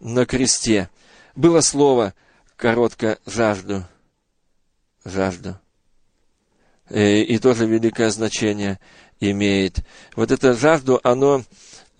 [0.00, 0.88] на кресте
[1.34, 2.14] было слово
[2.56, 3.84] коротко «жажду».
[5.04, 5.56] Жажду.
[6.90, 8.78] И, э, и тоже великое значение
[9.20, 9.78] имеет.
[10.16, 11.42] Вот это жажду, оно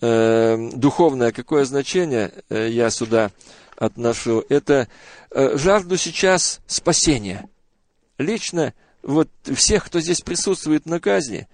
[0.01, 3.31] э, духовное, какое значение э, я сюда
[3.77, 4.43] отношу?
[4.49, 4.87] Это
[5.31, 7.49] э, жажду сейчас спасения.
[8.17, 11.47] Лично вот всех, кто здесь присутствует на казни,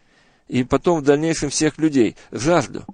[0.48, 2.16] и потом в дальнейшем всех людей.
[2.32, 2.86] Жажду.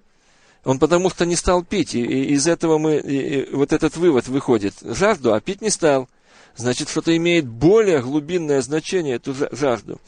[0.63, 2.01] Он потому что не стал пить, и,
[2.33, 4.75] из этого мы, и, вот этот вывод выходит.
[4.81, 6.09] Жажду, а пить не стал.
[6.55, 9.99] Значит, что-то имеет более глубинное значение, эту жажду.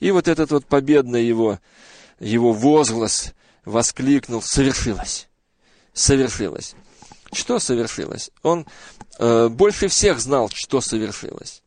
[0.00, 1.58] И вот этот вот победный его,
[2.20, 3.32] его возглас
[3.64, 5.28] воскликнул, совершилось.
[5.92, 6.74] Совершилось.
[7.32, 8.30] Что совершилось?
[8.42, 8.66] Он
[9.18, 11.62] э, больше всех знал, что совершилось.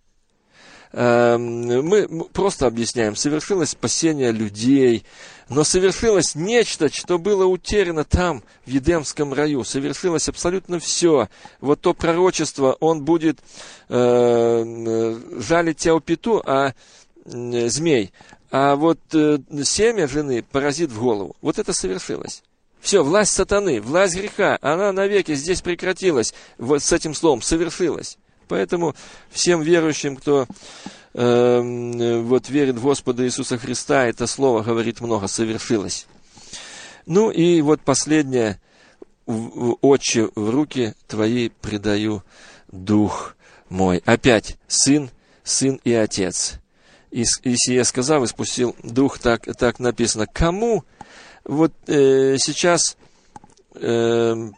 [0.93, 5.05] Эм, мы просто объясняем, совершилось спасение людей,
[5.49, 9.63] но совершилось нечто, что было утеряно там, в Едемском раю.
[9.63, 11.29] Совершилось абсолютно все.
[11.61, 13.39] Вот то пророчество, он будет
[13.89, 16.73] э, жалить теопиту, а
[17.25, 18.11] э, змей,
[18.51, 21.35] а вот э, семя жены поразит в голову.
[21.41, 22.43] Вот это совершилось.
[22.81, 26.33] Все, власть сатаны, власть греха, она навеки здесь прекратилась.
[26.57, 28.17] Вот с этим словом совершилась.
[28.47, 28.95] Поэтому
[29.29, 30.47] всем верующим, кто
[31.17, 36.07] э, вот верит в Господа Иисуса Христа, это слово говорит много, совершилось.
[37.05, 38.59] Ну и вот последнее,
[39.25, 42.23] отче, в руки твои предаю
[42.71, 43.35] дух
[43.69, 44.01] мой.
[44.05, 45.09] Опять сын,
[45.43, 46.59] сын и отец.
[47.09, 50.27] И, и сие сказав, и спустил дух, так, так написано.
[50.27, 50.83] Кому
[51.45, 52.97] вот э, сейчас
[53.75, 54.49] э,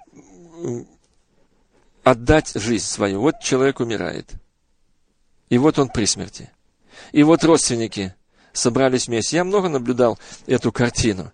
[2.03, 3.21] отдать жизнь свою.
[3.21, 4.33] Вот человек умирает.
[5.49, 6.51] И вот он при смерти.
[7.11, 8.15] И вот родственники
[8.53, 9.37] собрались вместе.
[9.37, 11.31] Я много наблюдал эту картину.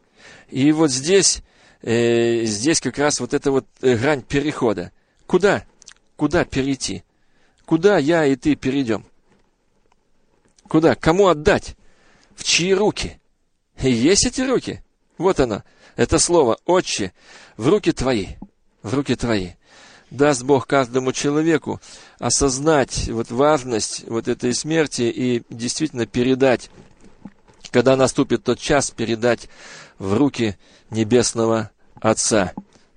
[0.49, 1.41] И вот здесь,
[1.81, 4.91] э, здесь как раз вот эта вот э, грань перехода.
[5.25, 5.65] Куда?
[6.15, 7.03] Куда перейти?
[7.65, 9.05] Куда я и ты перейдем?
[10.67, 10.95] Куда?
[10.95, 11.75] Кому отдать?
[12.35, 13.19] В чьи руки?
[13.81, 14.83] И есть эти руки?
[15.17, 15.63] Вот оно.
[15.95, 17.13] Это слово «Отче»
[17.57, 18.27] в руки твои.
[18.83, 19.51] В руки твои.
[20.11, 21.81] Даст Бог каждому человеку
[22.19, 26.69] осознать вот важность вот этой смерти и действительно передать,
[27.71, 29.49] когда наступит тот час, передать
[29.97, 30.57] в руки
[30.89, 32.53] Небесного Отца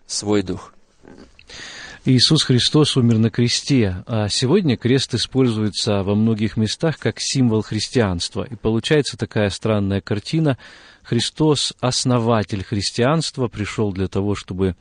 [0.06, 0.74] свой дух.
[2.04, 8.46] Иисус Христос умер на кресте, а сегодня крест используется во многих местах как символ христианства.
[8.48, 10.56] И получается такая странная картина.
[11.02, 14.74] Христос, основатель христианства, пришел для того, чтобы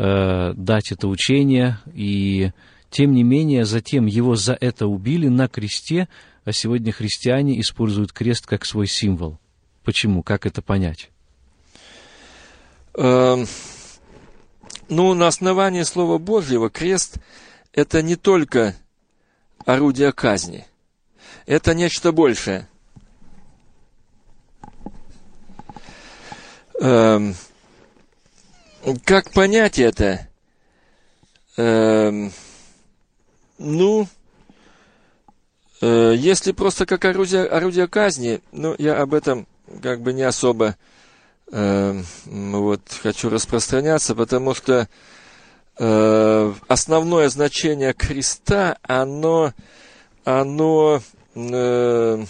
[0.00, 2.52] э, дать это учение, и
[2.88, 6.08] тем не менее затем его за это убили на кресте,
[6.44, 9.38] а сегодня христиане используют крест как свой символ.
[9.84, 10.22] Почему?
[10.22, 11.10] Как это понять?
[12.94, 13.46] Эм,
[14.88, 17.18] ну, на основании Слова Божьего крест–
[17.72, 18.74] это не только
[19.66, 20.66] орудие казни.
[21.46, 22.66] Это нечто большее.
[29.04, 30.26] Как понять это?
[31.58, 32.32] Эм,
[33.58, 34.08] ну,
[35.82, 39.46] э, если просто как орудие, орудие казни, ну, я об этом
[39.82, 40.76] как бы не особо
[41.52, 44.88] э, вот, хочу распространяться, потому что
[45.78, 49.52] э, основное значение креста, оно,
[50.24, 51.02] оно
[51.34, 52.24] э,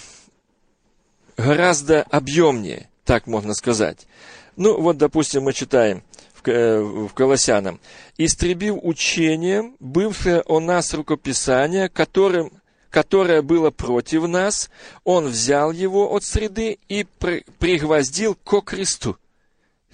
[1.36, 4.08] гораздо объемнее, так можно сказать.
[4.56, 6.02] Ну, вот, допустим, мы читаем
[6.48, 7.80] э, в Колоссянам.
[8.18, 12.52] «Истребив учением, бывшее о нас рукописание, которым
[12.90, 14.68] которое было против нас,
[15.04, 19.16] он взял его от среды и при, пригвоздил ко кресту.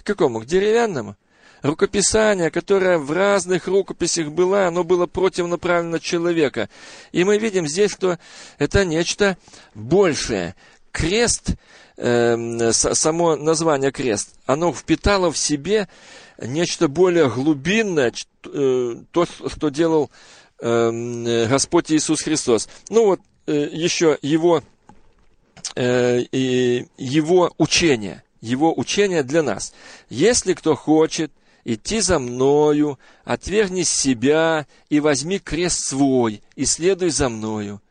[0.01, 0.41] К какому?
[0.41, 1.15] К деревянному.
[1.61, 6.69] Рукописание, которое в разных рукописях было, оно было против направлено человека.
[7.11, 8.17] И мы видим здесь, что
[8.57, 9.37] это нечто
[9.73, 10.55] большее.
[10.91, 11.55] Крест,
[11.97, 15.87] э, само название крест, оно впитало в себе
[16.41, 18.13] нечто более глубинное,
[18.45, 20.09] э, то, что делал
[20.59, 22.67] Эм, э, Господь Иисус Христос.
[22.89, 24.63] Ну вот э, еще его,
[25.75, 29.73] его учение, его учение для нас.
[30.09, 31.31] Если кто хочет
[31.63, 37.81] идти за мною, отвергни себя и возьми крест свой, и следуй за мною.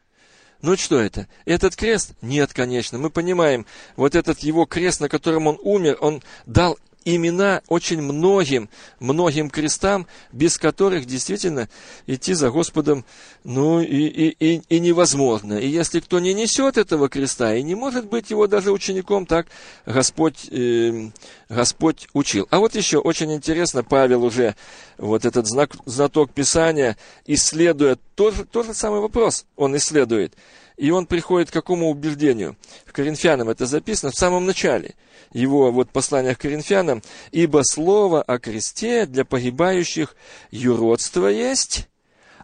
[0.63, 1.29] Ну что это?
[1.45, 2.15] Этот крест?
[2.23, 2.99] Нет, конечно.
[2.99, 8.69] Мы понимаем, вот этот его крест, на котором он умер, он дал имена очень многим,
[8.99, 11.69] многим крестам, без которых действительно
[12.07, 13.05] идти за Господом,
[13.45, 15.55] ну, и, и, и, и невозможно.
[15.55, 19.47] И если кто не несет этого креста и не может быть его даже учеником, так
[19.87, 21.11] Господь, э,
[21.49, 22.49] Господь учил.
[22.51, 24.57] А вот еще очень интересно, Павел уже
[24.99, 30.35] вот этот знак, знаток Писания, исследуя тот, тот же самый вопрос, он исследует.
[30.77, 32.57] И он приходит к какому убеждению?
[32.85, 34.95] В Коринфянам это записано в самом начале–
[35.33, 37.03] его вот послания к Коринфянам,
[37.33, 40.17] «Ибо слово о кресте для погибающих
[40.51, 41.89] юродство есть,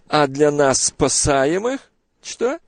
[0.09, 1.81] а для нас спасаемых,
[2.23, 2.59] что?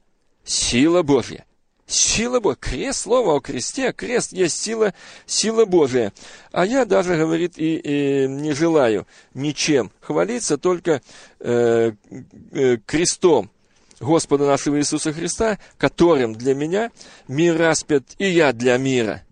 [0.44, 1.44] Сила Божья».
[1.86, 2.56] Сила Божья.
[2.58, 4.94] Крест, слово о кресте, крест есть сила,
[5.26, 6.14] сила Божия.
[6.50, 11.02] А я даже, говорит, и, и не желаю ничем хвалиться, только
[11.40, 11.92] э,
[12.52, 13.50] э, крестом
[14.00, 16.90] Господа нашего Иисуса Христа, которым для меня
[17.28, 19.22] мир распят, и я для мира.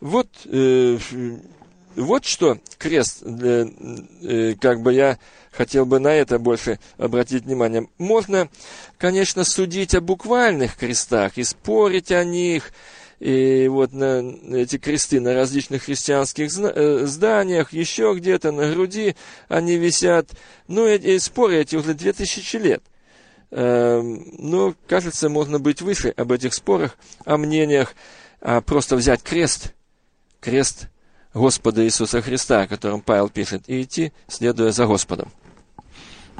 [0.00, 0.98] Вот, э,
[1.96, 3.66] вот что крест, э,
[4.22, 5.18] э, как бы я
[5.50, 7.88] хотел бы на это больше обратить внимание.
[7.98, 8.48] Можно,
[8.96, 12.72] конечно, судить о буквальных крестах и спорить о них,
[13.18, 14.22] и вот на
[14.54, 19.16] эти кресты на различных христианских э, зданиях, еще где-то на груди
[19.48, 20.30] они висят.
[20.68, 22.82] Ну, и споры эти уже две тысячи лет.
[23.50, 27.94] Эм, но, кажется, можно быть выше об этих спорах, о мнениях,
[28.40, 29.74] а просто взять крест–
[30.40, 30.88] крест
[31.34, 35.30] Господа Иисуса Христа, о котором Павел пишет, и идти, следуя за Господом.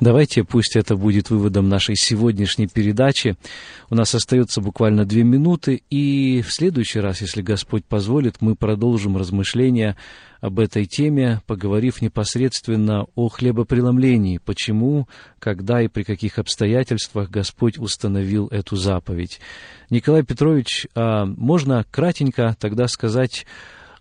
[0.01, 3.37] Давайте, пусть это будет выводом нашей сегодняшней передачи.
[3.91, 9.17] У нас остается буквально две минуты, и в следующий раз, если Господь позволит, мы продолжим
[9.17, 9.97] размышления
[10.41, 15.09] об этой теме, поговорив непосредственно о хлебопреломлении, почему,
[15.41, 19.41] когда и при каких обстоятельствах Господь установил эту заповедь.
[19.91, 23.47] Николай Петрович, а можно кратенько тогда сказать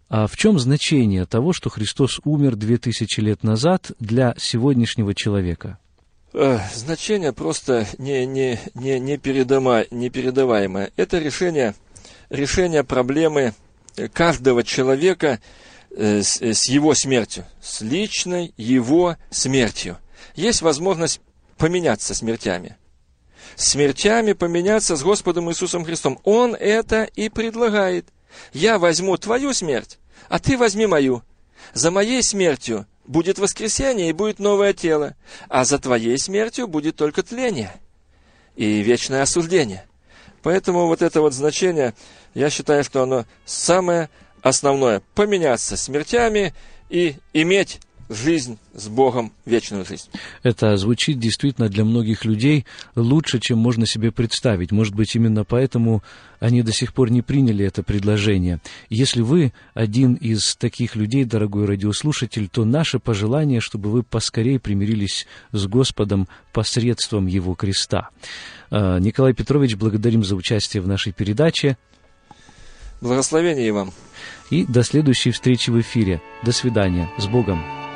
[0.10, 5.80] а в чем значение того, что Христос умер две тысячи лет назад для сегодняшнего человека?
[6.34, 10.92] Значение просто не, не, не, не, передама, непередаваемое.
[10.96, 11.74] Это решение,
[12.30, 13.54] решение проблемы
[14.14, 15.40] каждого человека
[15.92, 19.98] э, с, с его смертью, с личной его смертью.
[20.36, 21.22] Есть возможность
[21.58, 22.78] поменяться смертями.
[23.56, 26.20] Смертями поменяться с Господом Иисусом Христом.
[26.24, 28.08] Он это и предлагает.
[28.54, 29.98] Я возьму твою смерть,
[30.30, 31.24] а ты возьми мою.
[31.74, 35.16] За моей смертью будет воскресение и будет новое тело,
[35.50, 37.74] а за твоей смертью будет только тление
[38.56, 39.86] и вечное осуждение.
[40.44, 41.94] Поэтому вот это вот значение,
[42.34, 44.10] я считаю, что оно самое
[44.42, 45.02] основное.
[45.16, 46.54] Поменяться смертями
[46.90, 47.80] и иметь
[48.10, 50.10] жизнь с Богом, вечную жизнь.
[50.44, 54.72] Это звучит действительно для многих людей лучше, чем можно себе представить.
[54.72, 56.04] Может быть, именно поэтому
[56.40, 58.60] они до сих пор не приняли это предложение.
[58.90, 65.28] Если вы один из таких людей, дорогой радиослушатель, то наше пожелание, чтобы вы поскорее примирились
[65.52, 68.10] с Господом посредством Его креста.
[68.70, 71.78] А, Николай Петрович, благодарим за участие в нашей передаче.
[73.02, 73.92] Благословения вам.
[74.50, 76.22] И до следующей встречи в эфире.
[76.44, 77.10] До свидания.
[77.18, 77.87] С Богом.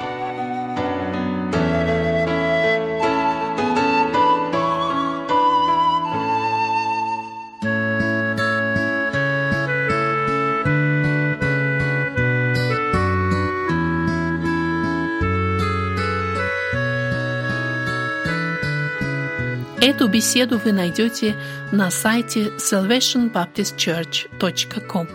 [19.92, 21.36] Эту беседу вы найдете
[21.74, 25.08] на сайте salvationbaptistchurch.com.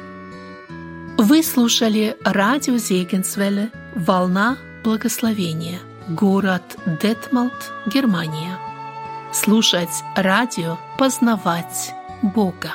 [1.16, 8.58] Вы слушали радио Зегенсвелле «Волна благословения», город Детмалт, Германия.
[9.32, 12.72] Слушать радио, познавать Бога.